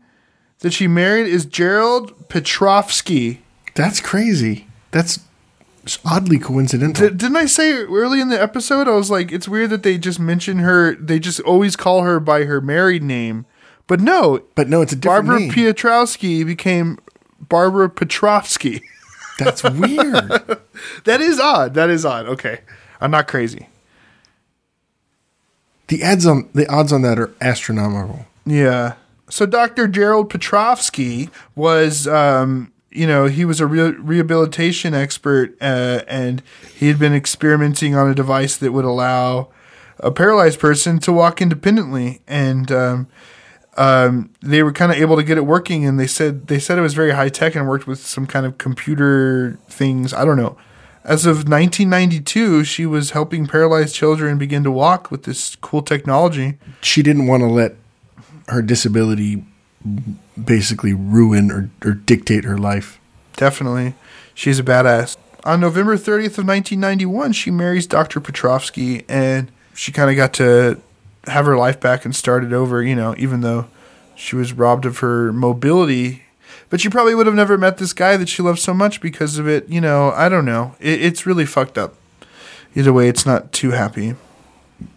[0.60, 3.42] that she married is Gerald Petrovsky.
[3.74, 4.68] That's crazy.
[4.92, 5.20] That's
[6.06, 7.10] oddly coincidental.
[7.10, 8.88] D- didn't I say early in the episode?
[8.88, 10.96] I was like, it's weird that they just mention her.
[10.96, 13.46] They just always call her by her married name,
[13.88, 15.52] but no, but no, it's a different Barbara name.
[15.52, 17.00] Piotrowski became
[17.40, 18.82] Barbara Petrovsky.
[19.40, 20.60] That's weird.
[21.06, 21.74] That is odd.
[21.76, 22.26] That is odd.
[22.28, 22.60] Okay.
[23.02, 23.68] I'm not crazy.
[25.88, 28.26] the ads on the odds on that are astronomical.
[28.46, 28.96] Yeah.
[29.30, 29.88] So Dr.
[29.88, 36.42] Gerald Petrovsky was, um, you know, he was a re- rehabilitation expert, uh, and
[36.76, 39.50] he had been experimenting on a device that would allow
[40.00, 43.08] a paralyzed person to walk independently, and um,
[43.78, 45.86] um, they were kind of able to get it working.
[45.86, 48.46] And they said they said it was very high tech and worked with some kind
[48.46, 50.14] of computer things.
[50.14, 50.58] I don't know.
[51.06, 56.58] As of 1992, she was helping paralyzed children begin to walk with this cool technology.
[56.82, 57.76] She didn't want to let
[58.48, 59.46] her disability
[60.44, 63.00] basically ruin or, or dictate her life.
[63.38, 63.94] Definitely.
[64.34, 65.16] She's a badass.
[65.44, 68.20] On November 30th of 1991, she marries Dr.
[68.20, 70.82] Petrovsky and she kind of got to
[71.28, 73.68] have her life back and started over, you know, even though
[74.16, 76.25] she was robbed of her mobility.
[76.70, 79.38] But she probably would have never met this guy that she loved so much because
[79.38, 79.68] of it.
[79.70, 80.76] You know, I don't know.
[80.80, 81.96] It, it's really fucked up.
[82.76, 84.16] Either way, it's not too happy.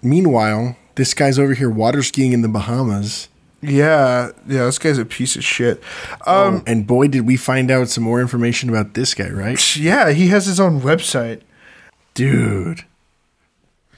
[0.02, 3.28] Meanwhile, this guy's over here water skiing in the Bahamas.
[3.60, 5.82] Yeah, yeah, this guy's a piece of shit.
[6.26, 9.58] Um, oh, and boy, did we find out some more information about this guy, right?
[9.76, 11.40] Yeah, he has his own website.
[12.14, 12.84] Dude.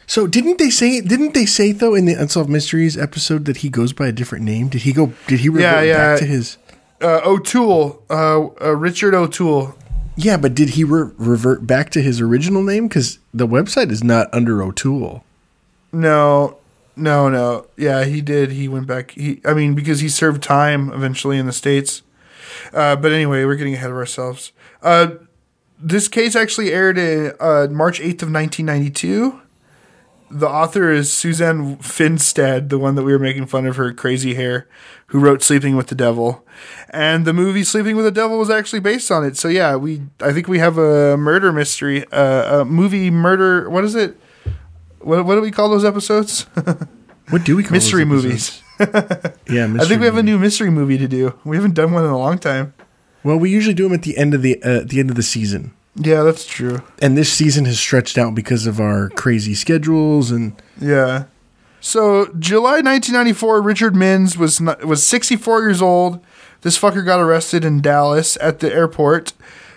[0.07, 3.69] So didn't they say didn't they say though in the Unsolved Mysteries episode that he
[3.69, 4.69] goes by a different name?
[4.69, 5.97] Did he go did he revert Yeah, yeah.
[5.97, 6.57] back to his
[7.01, 9.75] Uh, O'Toole, uh, uh, Richard O'Toole.
[10.17, 14.05] Yeah, but did he re- revert back to his original name cuz the website is
[14.05, 15.25] not under O'Toole.
[15.93, 16.59] No,
[16.97, 17.67] no, no.
[17.77, 18.51] Yeah, he did.
[18.53, 19.13] He went back.
[19.13, 22.03] He, I mean, because he served time eventually in the states.
[22.75, 24.53] Uh, but anyway, we're getting ahead of ourselves.
[24.83, 25.13] Uh,
[25.83, 29.41] this case actually aired in uh, March eighth of nineteen ninety two.
[30.31, 34.35] The author is Suzanne Finstad, the one that we were making fun of her crazy
[34.35, 34.69] hair,
[35.07, 36.47] who wrote "Sleeping with the Devil,"
[36.91, 39.37] and the movie "Sleeping with the Devil" was actually based on it.
[39.37, 43.69] So yeah, we I think we have a murder mystery, uh, a movie murder.
[43.69, 44.17] What is it?
[45.01, 46.47] What, what do we call those episodes?
[47.31, 48.61] What do we call mystery movies.
[48.81, 51.39] yeah, mystery I think we have a new mystery movie to do.
[51.45, 52.75] We haven't done one in a long time.
[53.23, 55.23] Well, we usually do them at the end of the uh, the end of the
[55.23, 55.73] season.
[55.97, 56.83] Yeah, that's true.
[57.03, 61.25] And this season has stretched out because of our crazy schedules and Yeah.
[61.81, 66.21] So July 1994, Richard Minns was not, was 64 years old.
[66.61, 69.33] This fucker got arrested in Dallas at the airport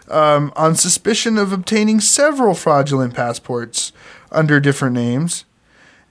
[0.09, 3.93] um, on suspicion of obtaining several fraudulent passports
[4.33, 5.45] under different names,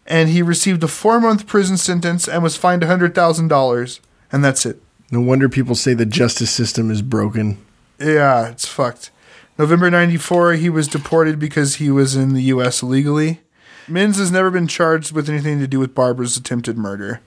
[0.07, 4.01] and he received a four month prison sentence and was fined hundred thousand dollars.
[4.33, 4.81] And that's it.
[5.11, 7.59] no wonder people say the justice system is broken.
[8.01, 9.11] Yeah, it's fucked.
[9.59, 12.83] November 94, he was deported because he was in the U.S.
[12.83, 13.41] illegally.
[13.87, 17.21] Minns has never been charged with anything to do with Barbara's attempted murder.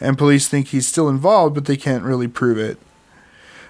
[0.00, 2.78] And police think he's still involved, but they can't really prove it.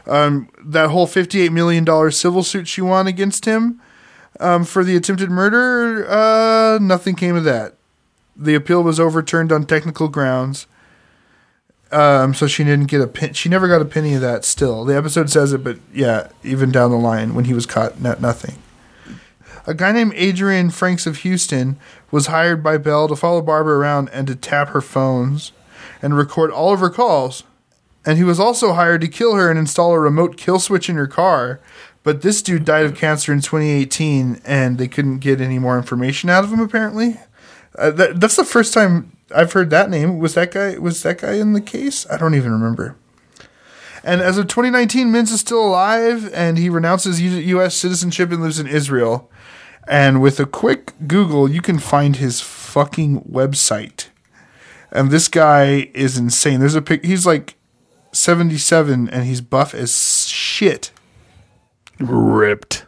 [0.06, 3.80] Um, that whole $58 million civil suit she won against him
[4.38, 7.74] um, for the attempted murder, uh, nothing came of that.
[8.36, 10.66] The appeal was overturned on technical grounds.
[11.92, 13.32] Um, so she didn't get a pin.
[13.32, 14.44] She never got a penny of that.
[14.44, 18.00] Still, the episode says it, but yeah, even down the line when he was caught,
[18.00, 18.56] not nothing.
[19.66, 21.78] A guy named Adrian Franks of Houston
[22.10, 25.52] was hired by Bell to follow Barbara around and to tap her phones
[26.00, 27.42] and record all of her calls.
[28.06, 30.96] And he was also hired to kill her and install a remote kill switch in
[30.96, 31.60] her car.
[32.02, 36.30] But this dude died of cancer in 2018, and they couldn't get any more information
[36.30, 36.60] out of him.
[36.60, 37.20] Apparently,
[37.76, 40.18] uh, that, that's the first time I've heard that name.
[40.18, 40.78] Was that guy?
[40.78, 42.06] Was that guy in the case?
[42.10, 42.96] I don't even remember.
[44.02, 47.74] And as of 2019, Minns is still alive, and he renounces U.S.
[47.74, 49.30] citizenship and lives in Israel.
[49.86, 54.06] And with a quick Google, you can find his fucking website.
[54.90, 56.60] And this guy is insane.
[56.60, 57.04] There's a pic.
[57.04, 57.56] He's like
[58.12, 60.92] 77, and he's buff as shit.
[61.98, 62.86] Ripped.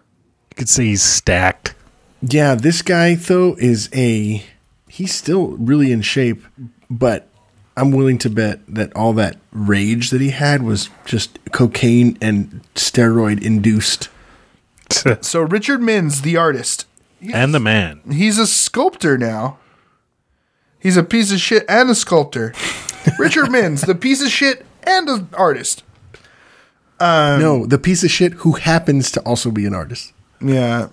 [0.51, 1.75] You could say he's stacked.
[2.23, 4.45] Yeah, this guy though is a
[4.93, 6.43] he's still really in shape,
[6.91, 7.27] but
[7.79, 12.61] I'm willing to bet that all that rage that he had was just cocaine and
[12.75, 14.09] steroid induced.
[15.23, 16.85] So Richard Minns, the artist,
[17.33, 18.03] and the man.
[18.11, 19.57] he's a sculptor now.
[20.79, 22.53] He's a piece of shit and a sculptor.
[23.19, 25.83] Richard Minns, the piece of shit and an artist.
[27.01, 30.13] Um, no, the piece of shit who happens to also be an artist.
[30.43, 30.91] Yeah.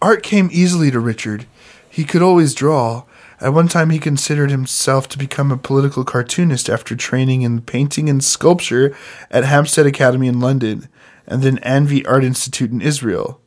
[0.00, 1.44] Art came easily to Richard.
[1.90, 3.02] He could always draw.
[3.40, 8.08] At one time, he considered himself to become a political cartoonist after training in painting
[8.08, 8.96] and sculpture
[9.30, 10.88] at Hampstead Academy in London
[11.28, 13.40] and then Anvi Art Institute in Israel.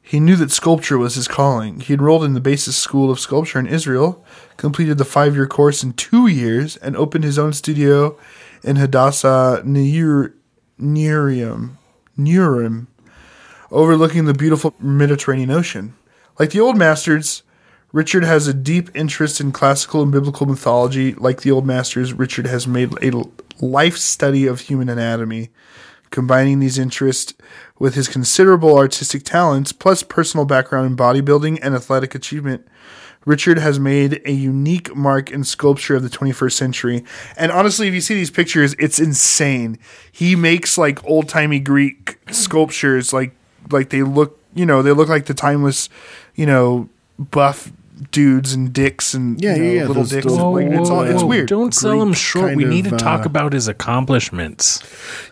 [0.00, 1.80] He knew that sculpture was his calling.
[1.80, 4.22] He enrolled in the Basis School of Sculpture in Israel,
[4.58, 8.18] completed the five year course in two years, and opened his own studio
[8.62, 10.34] in Hadassah Near,
[10.78, 11.76] Nearium.
[13.70, 15.94] Overlooking the beautiful Mediterranean Ocean.
[16.38, 17.42] Like the old masters,
[17.94, 21.14] Richard has a deep interest in classical and biblical mythology.
[21.14, 23.22] Like the old masters, Richard has made a
[23.64, 25.50] life study of human anatomy.
[26.10, 27.34] Combining these interests
[27.78, 32.66] with his considerable artistic talents, plus personal background in bodybuilding and athletic achievement,
[33.26, 37.04] Richard has made a unique mark in sculpture of the 21st century.
[37.36, 39.78] And honestly, if you see these pictures, it's insane.
[40.10, 43.36] He makes like old timey Greek sculptures, like
[43.70, 45.88] like they look, you know, they look like the timeless,
[46.34, 47.70] you know, buff
[48.10, 50.26] dudes and dicks and Yeah, you know, yeah, yeah, little those- dicks.
[50.26, 51.48] those- Like, it's all it's weird.
[51.48, 52.56] Don't sell him short.
[52.56, 54.82] We kind need to talk uh, about his accomplishments.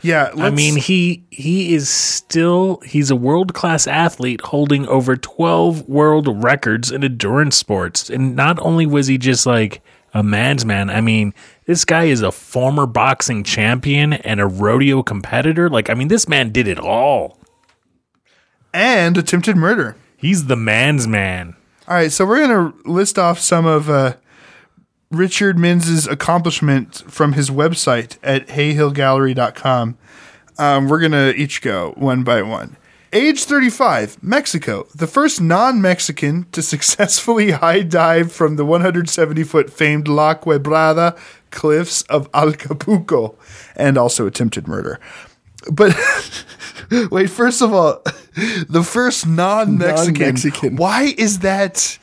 [0.00, 5.16] Yeah, I let's- mean, he he is still he's a world class athlete holding over
[5.16, 8.08] twelve world records in endurance sports.
[8.08, 9.82] And not only was he just like
[10.14, 11.34] a man's man, I mean,
[11.66, 15.68] this guy is a former boxing champion and a rodeo competitor.
[15.70, 17.38] Like, I mean, this man did it all.
[18.74, 19.96] and attempted murder.
[20.16, 21.56] He's the man's man.
[21.92, 24.16] All right, so we're going to list off some of uh,
[25.10, 29.98] Richard Minns's accomplishments from his website at hayhillgallery.com.
[30.56, 32.78] Um, we're going to each go one by one.
[33.12, 39.68] Age 35, Mexico, the first non Mexican to successfully high dive from the 170 foot
[39.68, 41.18] famed La Quebrada
[41.50, 43.34] cliffs of Acapulco
[43.76, 44.98] and also attempted murder.
[45.70, 45.96] But
[47.10, 48.02] wait, first of all,
[48.68, 50.14] the first non-Mexican.
[50.14, 50.76] Non-Mexican.
[50.76, 51.98] Why is that?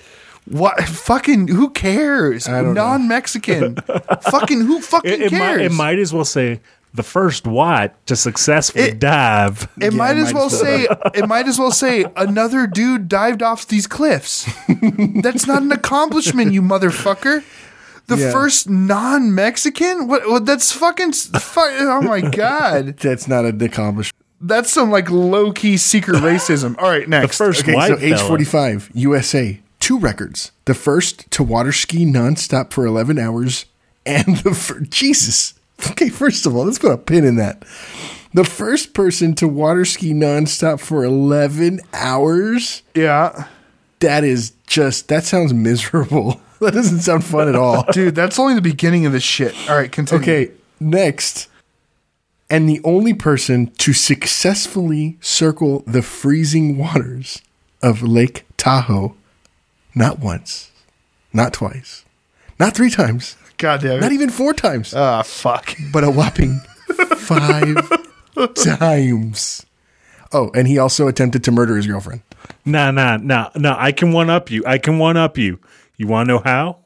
[0.46, 1.48] What fucking?
[1.50, 2.48] Who cares?
[2.48, 3.76] Non-Mexican.
[4.32, 5.62] fucking who fucking It, it, might, cares?
[5.62, 6.60] it might as well say
[6.92, 9.68] the first what to successfully It- dive.
[9.80, 10.88] It might it as might well say.
[11.14, 14.50] It might as well say another dude dived off these cliffs.
[15.22, 17.44] That's not an accomplishment, you motherfucker.
[18.10, 18.32] The Yeah.
[18.32, 20.08] first non-Mexican.
[20.08, 20.28] What?
[20.30, 21.14] what that's fucking.
[21.14, 22.98] Fu- oh my god.
[23.02, 24.16] That's not an accomplishment.
[24.42, 26.76] That's some like low key secret racism.
[26.80, 27.22] All right, next.
[27.22, 27.38] The next.
[27.38, 28.28] first Okay, white so age fella.
[28.28, 30.52] 45, USA, two records.
[30.66, 33.66] The first to water ski nonstop for 11 hours,
[34.06, 35.54] and the fir- Jesus.
[35.92, 37.64] Okay, first of all, let's put a pin in that.
[38.34, 42.82] The first person to water ski nonstop for 11 hours.
[42.96, 43.46] Yeah,
[44.02, 46.40] That is just, that sounds miserable.
[46.62, 47.84] That doesn't sound fun at all.
[47.92, 49.56] dude, that's only the beginning of this shit.
[49.70, 50.22] All right, continue.
[50.22, 51.48] Okay, next.
[52.50, 57.42] And the only person to successfully circle the freezing waters
[57.82, 59.16] of Lake Tahoe,
[59.96, 60.72] not once,
[61.32, 62.04] not twice,
[62.60, 64.02] not three times, God damn it.
[64.02, 65.76] not even four times, Ah, fuck.
[65.94, 66.60] but a whopping
[67.18, 67.78] five
[68.56, 69.66] times.
[70.34, 72.22] Oh, and he also attempted to murder his girlfriend.
[72.66, 73.76] Nah, nah, nah, nah.
[73.80, 74.64] I can one up you.
[74.66, 75.60] I can one up you.
[76.00, 76.78] You want to know how?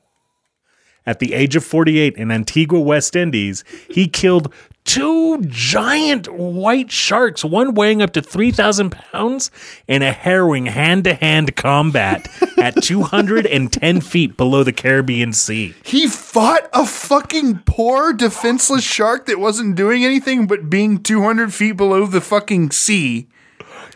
[1.05, 4.51] At the age of 48 in Antigua, West Indies, he killed
[4.85, 9.51] two giant white sharks, one weighing up to 3,000 pounds,
[9.87, 15.75] in a harrowing hand to hand combat at 210 feet below the Caribbean Sea.
[15.83, 21.73] He fought a fucking poor, defenseless shark that wasn't doing anything but being 200 feet
[21.73, 23.27] below the fucking sea.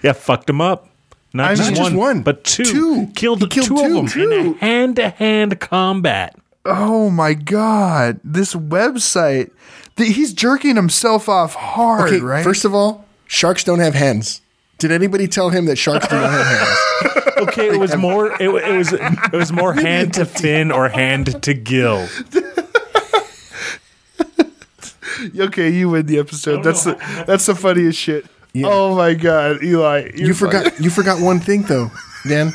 [0.03, 0.89] Yeah, fucked him up.
[1.37, 2.21] Not, I just, mean- one, just one.
[2.23, 2.63] but two.
[2.63, 3.07] Two.
[3.15, 3.99] Killed, He killed two, two.
[3.99, 6.35] of them in a hand to hand combat.
[6.65, 9.51] Oh my god, this website.
[9.95, 12.43] th- He's jerking himself off hard, Okay, right?
[12.43, 14.41] first of all, sharks don't have hands.
[14.77, 17.13] Did anybody tell him that sharks do not have hands?
[17.37, 18.35] Okay, it was more.
[18.41, 18.93] It, wa- it was.
[18.93, 22.07] It was more hand to fin or hand to gill.
[25.39, 26.63] okay, you win the episode.
[26.63, 26.95] That's the
[27.27, 28.25] that's the funniest shit.
[28.65, 30.79] Oh my god, Eli, you're forgot.
[30.79, 31.91] You forgot one thing though,
[32.27, 32.53] Dan.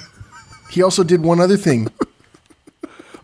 [0.71, 1.89] He also did one other thing.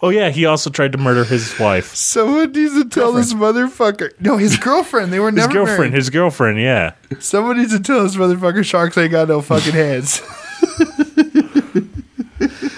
[0.01, 4.11] Oh yeah, he also tried to murder his wife, Someone needs to tell this motherfucker.
[4.21, 5.13] No, his girlfriend.
[5.13, 5.95] They were his never girlfriend, married.
[5.95, 6.61] his girlfriend.
[6.61, 10.21] Yeah, Someone needs to tell this motherfucker sharks ain't got no fucking hands.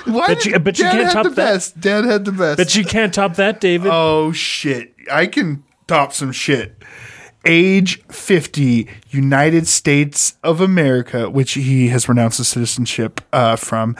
[0.07, 1.37] Why But did you- but you Dad can't had top the that.
[1.37, 1.81] best?
[1.81, 2.57] Dad had the best.
[2.57, 3.91] but you can't top that, David.
[3.93, 4.95] Oh shit!
[5.13, 6.80] I can top some shit.
[7.47, 13.97] Age fifty, United States of America, which he has renounced his citizenship uh, from.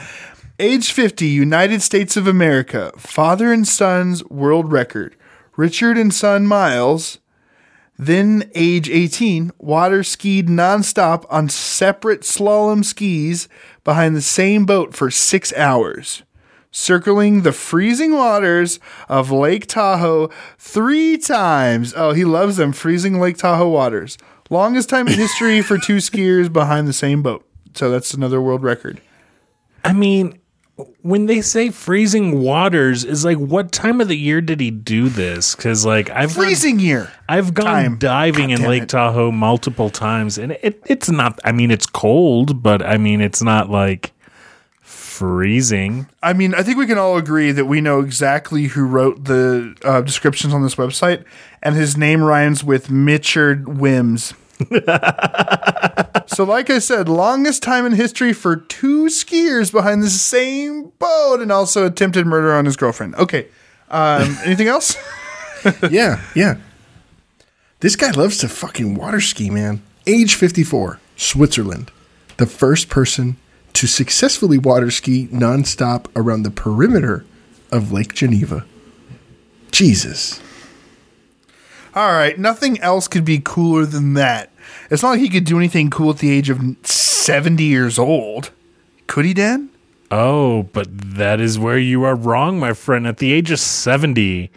[0.59, 5.15] Age fifty, United States of America, father and son's world record.
[5.57, 7.17] Richard and son Miles.
[7.97, 13.47] Then, age 18, water skied nonstop on separate slalom skis
[13.83, 16.23] behind the same boat for six hours
[16.71, 21.93] circling the freezing waters of Lake Tahoe three times.
[21.95, 24.17] Oh, he loves them freezing Lake Tahoe waters.
[24.49, 27.45] Longest time in history for two skiers behind the same boat.
[27.73, 28.99] So that's another world record.
[29.83, 30.39] I mean,
[31.01, 35.09] when they say freezing waters, is like what time of the year did he do
[35.09, 35.55] this?
[35.55, 37.11] Because like I've Freezing year.
[37.29, 37.97] I've gone time.
[37.97, 38.89] diving God in Lake it.
[38.89, 41.39] Tahoe multiple times, and it, it's not.
[41.43, 44.11] I mean, it's cold, but I mean, it's not like
[45.21, 46.07] freezing.
[46.23, 49.77] I mean, I think we can all agree that we know exactly who wrote the
[49.83, 51.23] uh, descriptions on this website,
[51.61, 54.33] and his name rhymes with Mitchard Wims.
[56.25, 61.39] so, like I said, longest time in history for two skiers behind the same boat,
[61.39, 63.13] and also attempted murder on his girlfriend.
[63.13, 63.47] Okay,
[63.91, 64.97] um, anything else?
[65.91, 66.55] yeah, yeah.
[67.81, 69.83] This guy loves to fucking water ski, man.
[70.07, 71.91] Age 54, Switzerland.
[72.37, 73.37] The first person
[73.73, 77.25] to successfully water ski nonstop around the perimeter
[77.71, 78.65] of Lake Geneva.
[79.71, 80.41] Jesus.
[81.93, 84.51] All right, nothing else could be cooler than that.
[84.89, 88.51] It's not like he could do anything cool at the age of 70 years old.
[89.07, 89.69] Could he, Dan?
[90.11, 93.07] Oh, but that is where you are wrong, my friend.
[93.07, 94.51] At the age of seventy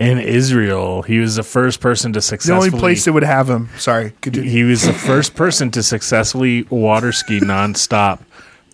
[0.00, 2.68] in Israel, he was the first person to The successfully.
[2.68, 3.68] only place that would have him.
[3.78, 4.12] Sorry.
[4.22, 4.50] Continue.
[4.50, 8.20] he was the first person to successfully water ski nonstop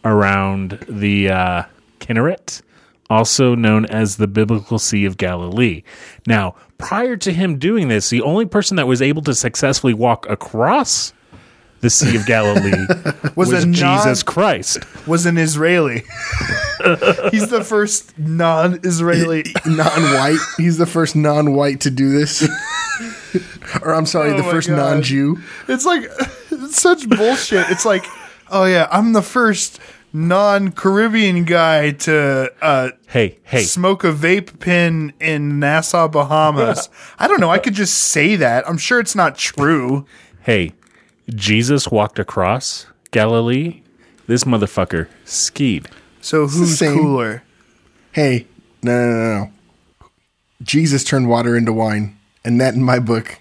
[0.04, 1.62] around the uh,
[1.98, 2.62] Kinneret,
[3.10, 5.82] also known as the Biblical Sea of Galilee.
[6.28, 10.26] Now, prior to him doing this, the only person that was able to successfully walk
[10.30, 11.12] across
[11.80, 12.86] the Sea of Galilee
[13.36, 14.78] was, a non- Jesus Christ.
[15.08, 16.04] was an Israeli.
[17.30, 19.44] He's the first non-Israeli.
[19.66, 20.38] Non-white.
[20.56, 22.42] He's the first non-white to do this.
[23.82, 24.76] or I'm sorry, Oh the first God.
[24.76, 25.38] non-Jew.
[25.68, 26.10] It's like
[26.50, 27.68] it's such bullshit.
[27.70, 28.04] It's like,
[28.50, 29.78] oh yeah, I'm the first
[30.12, 36.88] non-Caribbean guy to uh, Hey, hey, smoke a vape pen in Nassau, Bahamas.
[37.18, 37.50] I don't know.
[37.50, 38.68] I could just say that.
[38.68, 40.06] I'm sure it's not true.
[40.42, 40.72] hey.
[41.34, 43.82] Jesus walked across Galilee.
[44.28, 45.88] This motherfucker skied.
[46.26, 47.44] So who's cooler?
[48.10, 48.48] Hey,
[48.82, 50.08] no, no, no, no.
[50.60, 53.38] Jesus turned water into wine, and that in my book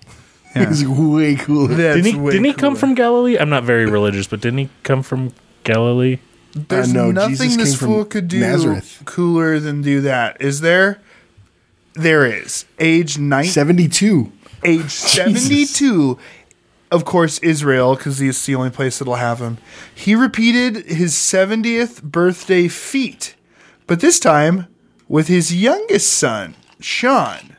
[0.54, 1.74] is way cooler.
[1.74, 2.76] That's Didn't he, way didn't he come cooler.
[2.76, 3.38] from Galilee?
[3.40, 5.34] I'm not very religious, but didn't he come from
[5.64, 6.20] Galilee?
[6.54, 9.02] There's Uh, no, nothing Jesus this fool could do Nazareth.
[9.06, 10.40] cooler than do that.
[10.40, 11.00] Is there?
[11.96, 12.66] There is.
[12.78, 13.52] Age 19.
[13.52, 14.32] 72.
[14.64, 16.20] age 72
[16.96, 19.58] of course israel because he's the only place that'll have him.
[19.94, 23.36] He repeated his 70th birthday feat
[23.86, 24.68] but this time
[25.10, 27.58] with his youngest son sean.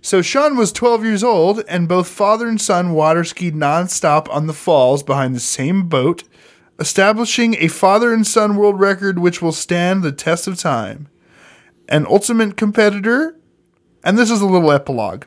[0.00, 4.46] So sean was 12 years old and both father and son water skied nonstop on
[4.46, 6.24] the falls behind the same boat
[6.78, 11.06] establishing a father and son world record which will stand the test of time.
[11.86, 13.36] An ultimate competitor
[14.02, 15.24] and this is a little epilogue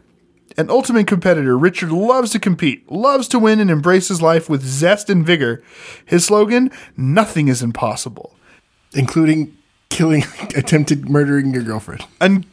[0.57, 5.09] an ultimate competitor, Richard loves to compete, loves to win, and embraces life with zest
[5.09, 5.63] and vigor.
[6.05, 8.35] His slogan, Nothing is impossible,
[8.93, 9.57] including
[9.89, 10.23] killing,
[10.55, 12.05] attempted murdering your girlfriend.
[12.21, 12.45] and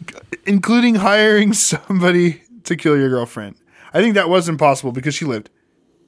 [0.47, 3.57] including hiring somebody to kill your girlfriend.
[3.93, 5.51] I think that was impossible because she lived.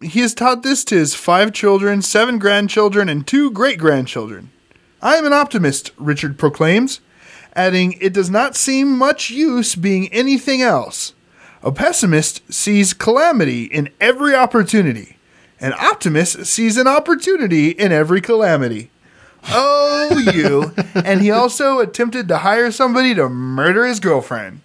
[0.00, 4.50] He has taught this to his five children, seven grandchildren, and two great grandchildren.
[5.00, 7.00] I am an optimist, Richard proclaims,
[7.54, 11.14] adding, It does not seem much use being anything else.
[11.62, 15.16] A pessimist sees calamity in every opportunity.
[15.60, 18.90] An optimist sees an opportunity in every calamity.
[19.48, 20.74] Oh, you.
[21.04, 24.60] and he also attempted to hire somebody to murder his girlfriend.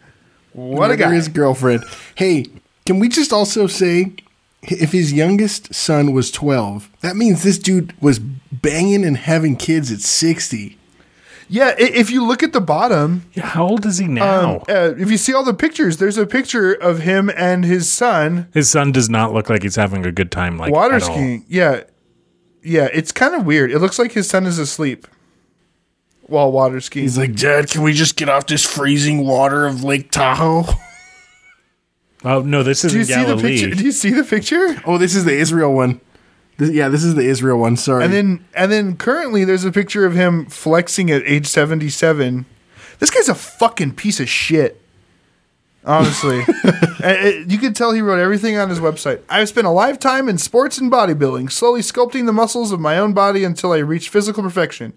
[0.53, 1.13] What a Murder guy.
[1.13, 1.83] His girlfriend.
[2.15, 2.45] Hey,
[2.87, 4.13] can we just also say,
[4.63, 9.91] if his youngest son was 12, that means this dude was banging and having kids
[9.91, 10.77] at 60.
[11.49, 14.55] Yeah, if you look at the bottom, Yeah, how old is he now?
[14.57, 17.91] um, uh, if you see all the pictures, there's a picture of him and his
[17.91, 20.57] son His son does not look like he's having a good time.
[20.57, 21.09] Like water at all.
[21.13, 21.45] skiing.
[21.47, 21.83] Yeah.
[22.63, 23.71] Yeah, it's kind of weird.
[23.71, 25.07] It looks like his son is asleep
[26.23, 27.03] while water skiing.
[27.05, 30.65] He's like, Dad, can we just get off this freezing water of Lake Tahoe?
[32.25, 33.61] Oh no, this Do you isn't see the Galilee.
[33.61, 33.75] picture?
[33.75, 34.81] Do you see the picture?
[34.85, 36.01] Oh, this is the Israel one.
[36.57, 37.77] This, yeah, this is the Israel one.
[37.77, 38.03] Sorry.
[38.03, 42.45] And then and then currently there's a picture of him flexing at age 77.
[42.99, 44.81] This guy's a fucking piece of shit.
[45.85, 46.39] Honestly.
[46.47, 46.49] It-
[47.03, 49.21] eh, eh, you can tell he wrote everything on his website.
[49.29, 53.13] I've spent a lifetime in sports and bodybuilding, slowly sculpting the muscles of my own
[53.13, 54.93] body until I reached physical perfection.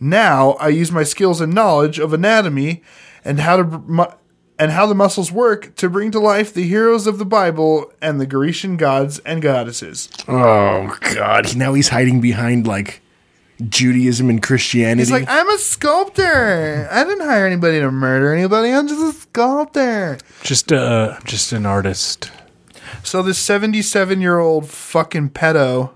[0.00, 2.82] Now I use my skills and knowledge of anatomy
[3.24, 4.16] and how to
[4.58, 8.20] and how the muscles work to bring to life the heroes of the Bible and
[8.20, 10.08] the Grecian gods and goddesses.
[10.28, 11.56] oh, God.
[11.56, 13.00] Now he's hiding behind, like,
[13.68, 15.00] Judaism and Christianity.
[15.02, 16.88] He's like, I'm a sculptor.
[16.90, 18.70] I didn't hire anybody to murder anybody.
[18.70, 20.18] I'm just a sculptor.
[20.42, 22.30] just uh, just an artist.
[23.04, 25.90] So this 77 year old fucking pedo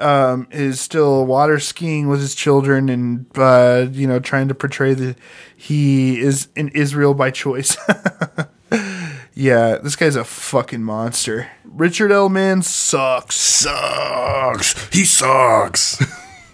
[0.00, 4.94] um, is still water skiing with his children and uh, you know trying to portray
[4.94, 5.16] that
[5.56, 7.76] he is in Israel by choice.
[9.34, 11.50] yeah, this guy's a fucking monster.
[11.64, 12.28] Richard L.
[12.28, 13.36] Minns sucks.
[13.36, 14.88] Sucks.
[14.94, 16.02] He sucks.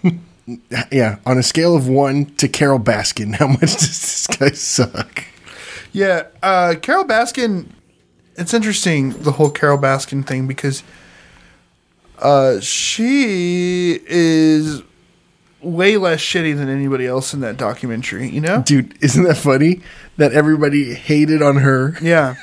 [0.91, 5.23] yeah, on a scale of one to Carole Baskin, how much does this guy suck?
[5.91, 7.67] Yeah, uh, Carole Baskin.
[8.35, 10.83] It's interesting the whole Carole Baskin thing because
[12.19, 14.81] uh, she is
[15.61, 18.29] way less shitty than anybody else in that documentary.
[18.29, 18.61] You know?
[18.63, 19.81] Dude, isn't that funny
[20.17, 22.35] that everybody hated on her Yeah,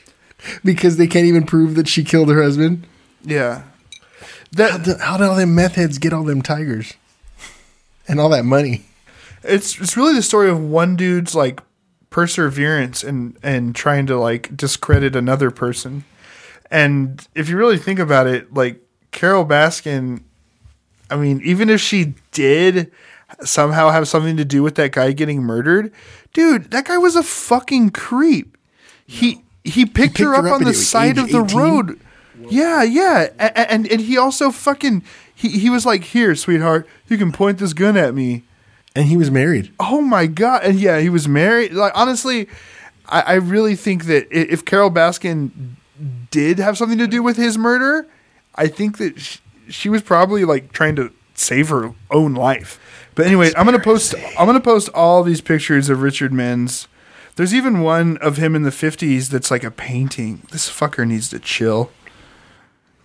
[0.64, 2.86] because they can't even prove that she killed her husband?
[3.24, 3.62] yeah.
[4.56, 6.94] How, That how did all them meth heads get all them tigers
[8.08, 8.84] and all that money?
[9.42, 11.60] it's it's really the story of one dude's like
[12.10, 16.04] perseverance and and trying to like discredit another person.
[16.70, 18.80] And if you really think about it, like
[19.12, 20.22] Carole Baskin,
[21.10, 22.90] I mean, even if she did
[23.42, 25.92] somehow have something to do with that guy getting murdered,
[26.32, 28.56] dude, that guy was a fucking creep.
[29.06, 31.58] He he picked, picked her up her up on the side of the 18?
[31.58, 32.00] road.
[32.48, 35.02] Yeah, yeah, A- and and he also fucking
[35.34, 38.44] he he was like, "Here, sweetheart, you can point this gun at me."
[38.96, 39.70] And he was married.
[39.78, 40.64] Oh my god!
[40.64, 41.72] And yeah, he was married.
[41.72, 42.48] Like honestly,
[43.06, 45.50] I, I really think that if Carole Baskin
[46.30, 48.06] did have something to do with his murder,
[48.54, 49.38] I think that she,
[49.68, 52.78] she was probably like trying to save her own life.
[53.14, 54.14] But anyway, I'm gonna post.
[54.38, 56.86] I'm gonna post all these pictures of Richard Minns.
[57.36, 60.42] There's even one of him in the 50s that's like a painting.
[60.50, 61.90] This fucker needs to chill.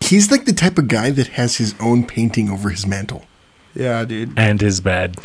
[0.01, 3.25] He's like the type of guy that has his own painting over his mantle.
[3.73, 4.37] Yeah, dude.
[4.37, 5.17] And his bed.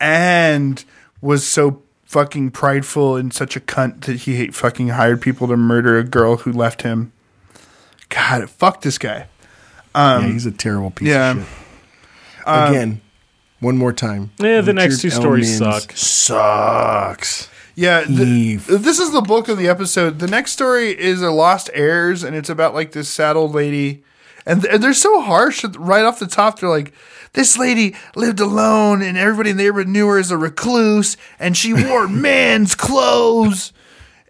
[0.00, 0.84] and
[1.20, 5.98] was so fucking prideful and such a cunt that he fucking hired people to murder
[5.98, 7.12] a girl who left him.
[8.10, 9.28] God, fuck this guy.
[9.94, 11.32] Um, yeah, he's a terrible piece yeah.
[11.32, 12.48] of shit.
[12.48, 13.00] Um, Again,
[13.60, 14.30] one more time.
[14.38, 15.68] Yeah, the next two stories L.
[15.68, 15.92] Minns suck.
[15.96, 17.48] Sucks.
[17.74, 20.18] Yeah, th- this is the bulk of the episode.
[20.18, 24.04] The next story is a Lost Heirs, and it's about like this sad old lady,
[24.44, 26.58] and, th- and they're so harsh right off the top.
[26.58, 26.92] They're like,
[27.32, 31.56] "This lady lived alone, and everybody in the neighborhood knew her as a recluse, and
[31.56, 33.72] she wore men's clothes,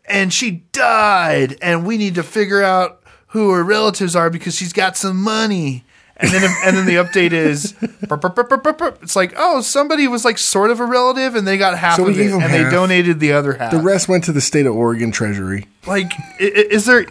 [0.05, 3.02] and she died, and we need to figure out
[3.33, 5.85] who her relatives are because she's got some money."
[6.18, 7.72] And then, and then the update is,
[8.09, 11.59] burp, burp, burp, it's like, oh, somebody was like sort of a relative, and they
[11.59, 13.72] got half So of it, and they donated the other half.
[13.72, 15.66] The rest went to the state of Oregon Treasury.
[15.87, 17.05] like, is there?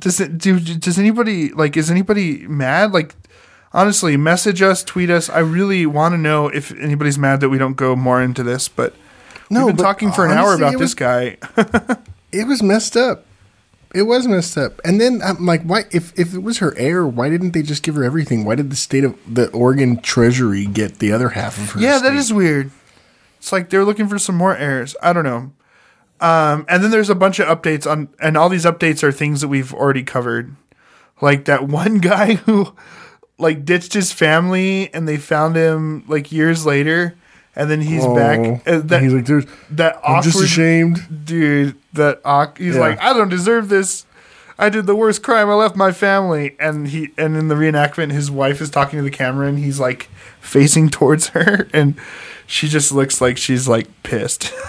[0.00, 0.38] Does it?
[0.38, 1.76] Do, does anybody like?
[1.76, 2.92] Is anybody mad?
[2.92, 3.16] Like,
[3.74, 5.28] honestly, message us, tweet us.
[5.28, 8.66] I really want to know if anybody's mad that we don't go more into this.
[8.68, 8.94] But
[9.50, 11.36] No, we've been talking for an hour about it this was- guy.
[12.30, 13.24] It was messed up.
[13.98, 14.80] It was messed up.
[14.84, 15.86] And then I'm like, why?
[15.90, 18.44] If if it was her heir, why didn't they just give her everything?
[18.44, 21.80] Why did the state of the Oregon Treasury get the other half of her?
[21.80, 22.18] yeah, that estate?
[22.18, 22.70] is weird.
[23.38, 24.94] It's like they're looking for some more heirs.
[25.02, 25.50] I don't know.
[26.20, 29.40] Um, and then there's a bunch of updates on, and all these updates are things
[29.40, 30.54] that we've already covered.
[31.20, 32.76] Like that one guy who,
[33.36, 37.17] like, ditched his family, and they found him like years later,
[37.58, 38.66] and then he's Oh, back.
[38.66, 41.74] Uh, that he's like, "There's, that I'm just ashamed." dude.
[41.92, 42.80] That awk- he's Yeah.
[42.80, 44.06] like, I don't deserve this.
[44.60, 45.48] I did the worst crime.
[45.50, 49.02] I left my family, and he and in the reenactment, his wife is talking to
[49.02, 50.08] the camera, and he's like
[50.40, 51.94] facing towards her, and
[52.46, 54.52] she just looks like she's like pissed.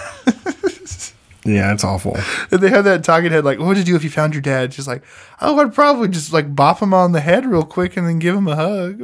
[1.42, 2.18] Yeah, it's awful.
[2.50, 4.42] and they have that talking head like, "What would you do if you found your
[4.42, 5.02] dad?" She's like,
[5.40, 8.36] "Oh, I'd probably just like bop him on the head real quick and then give
[8.36, 9.00] him a hug."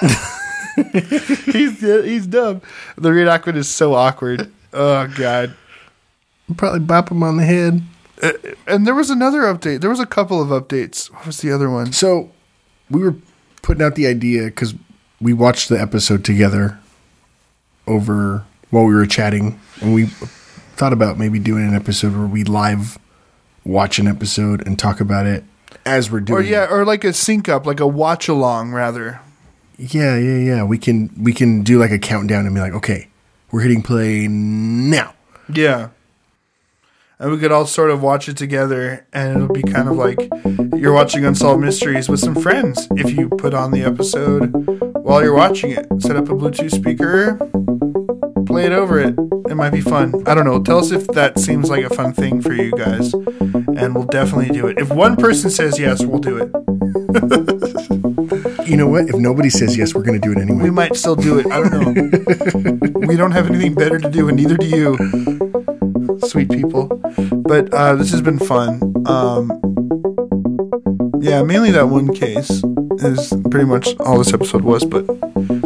[1.44, 2.62] He's he's dumb.
[2.96, 4.50] The reenactment is so awkward.
[4.72, 5.54] Oh god.
[6.56, 7.82] Probably bop him on the head.
[8.66, 9.80] And there was another update.
[9.80, 11.10] There was a couple of updates.
[11.12, 11.92] What was the other one?
[11.92, 12.30] So
[12.90, 13.16] we were
[13.62, 14.74] putting out the idea because
[15.20, 16.78] we watched the episode together
[17.86, 22.44] over while we were chatting, and we thought about maybe doing an episode where we
[22.44, 22.98] live
[23.64, 25.44] watch an episode and talk about it
[25.86, 26.38] as we're doing.
[26.38, 26.70] Or yeah, it.
[26.70, 29.20] or like a sync up, like a watch along rather.
[29.76, 30.64] Yeah, yeah, yeah.
[30.64, 33.08] We can we can do like a countdown and be like, okay,
[33.50, 35.14] we're hitting play now.
[35.52, 35.90] Yeah.
[37.18, 40.18] And we could all sort of watch it together, and it'll be kind of like
[40.76, 42.88] you're watching Unsolved Mysteries with some friends.
[42.92, 44.50] If you put on the episode
[44.96, 47.36] while you're watching it, set up a Bluetooth speaker,
[48.46, 49.14] play it over it.
[49.48, 50.12] It might be fun.
[50.26, 50.60] I don't know.
[50.62, 54.48] Tell us if that seems like a fun thing for you guys, and we'll definitely
[54.48, 54.78] do it.
[54.78, 58.00] If one person says yes, we'll do it.
[58.66, 59.08] You know what?
[59.08, 60.64] If nobody says yes, we're going to do it anyway.
[60.64, 61.46] We might still do it.
[61.50, 63.00] I don't know.
[63.06, 66.86] we don't have anything better to do, and neither do you, sweet people.
[67.46, 68.80] But uh, this has been fun.
[69.06, 69.50] Um,
[71.24, 72.62] Yeah, mainly that one case
[72.98, 74.84] is pretty much all this episode was.
[74.84, 75.06] But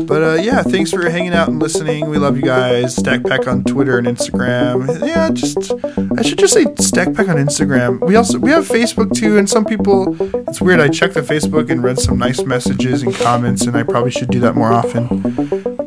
[0.07, 2.09] but uh, yeah, thanks for hanging out and listening.
[2.09, 2.95] We love you guys.
[2.95, 5.05] Stack Pack on Twitter and Instagram.
[5.05, 5.73] Yeah, just
[6.17, 7.99] I should just say Stack Pack on Instagram.
[8.07, 10.17] We also we have Facebook too, and some people.
[10.49, 10.79] It's weird.
[10.79, 14.31] I checked the Facebook and read some nice messages and comments, and I probably should
[14.31, 15.23] do that more often.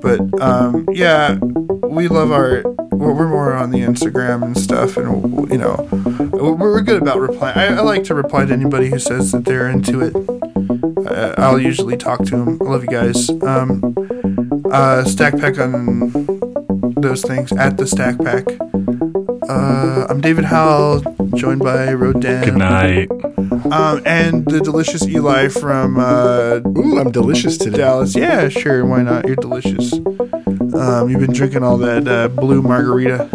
[0.01, 2.61] But um, yeah, we love our.
[3.01, 5.87] We're we're more on the Instagram and stuff, and you know,
[6.31, 7.57] we're we're good about replying.
[7.57, 10.15] I, I like to reply to anybody who says that they're into it.
[11.07, 12.59] Uh, I'll usually talk to them.
[12.61, 13.27] I love you guys.
[13.41, 13.95] Um,
[14.71, 16.11] uh, stack pack on
[16.95, 18.45] those things at the stack pack.
[19.49, 21.01] Uh, I'm David Howell,
[21.33, 22.45] joined by Rodan.
[22.45, 23.09] Good night.
[23.71, 27.77] Um, and the delicious Eli from uh, Ooh, I'm delicious today.
[27.77, 28.15] Dallas.
[28.15, 28.85] Yeah, sure.
[28.85, 29.25] Why not?
[29.25, 29.91] You're delicious.
[30.74, 33.28] Um, you've been drinking all that uh, blue margarita.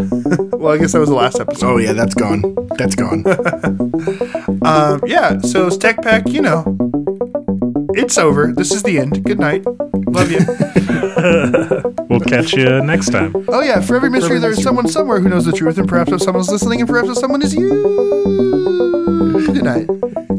[0.52, 1.66] well, I guess that was the last episode.
[1.66, 2.42] Oh yeah, that's gone.
[2.76, 3.24] That's gone.
[4.66, 5.38] Um, yeah.
[5.40, 6.64] So stack pack, you know,
[7.94, 8.52] it's over.
[8.52, 9.22] This is the end.
[9.24, 9.64] Good night.
[10.08, 10.40] Love you.
[12.08, 13.34] We'll catch you next time.
[13.48, 13.80] oh yeah.
[13.80, 16.80] For every mystery, there's someone somewhere who knows the truth, and perhaps if someone's listening,
[16.80, 17.68] and perhaps if someone is you.
[19.52, 19.88] Good night.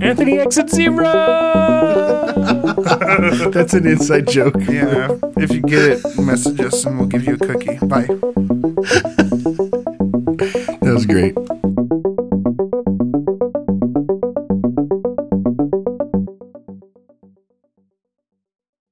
[0.01, 1.05] Anthony exit zero.
[3.51, 4.55] That's an inside joke.
[4.67, 5.17] Yeah.
[5.37, 7.77] If you get it, message us and we'll give you a cookie.
[7.85, 8.07] Bye.
[10.81, 11.35] that was great.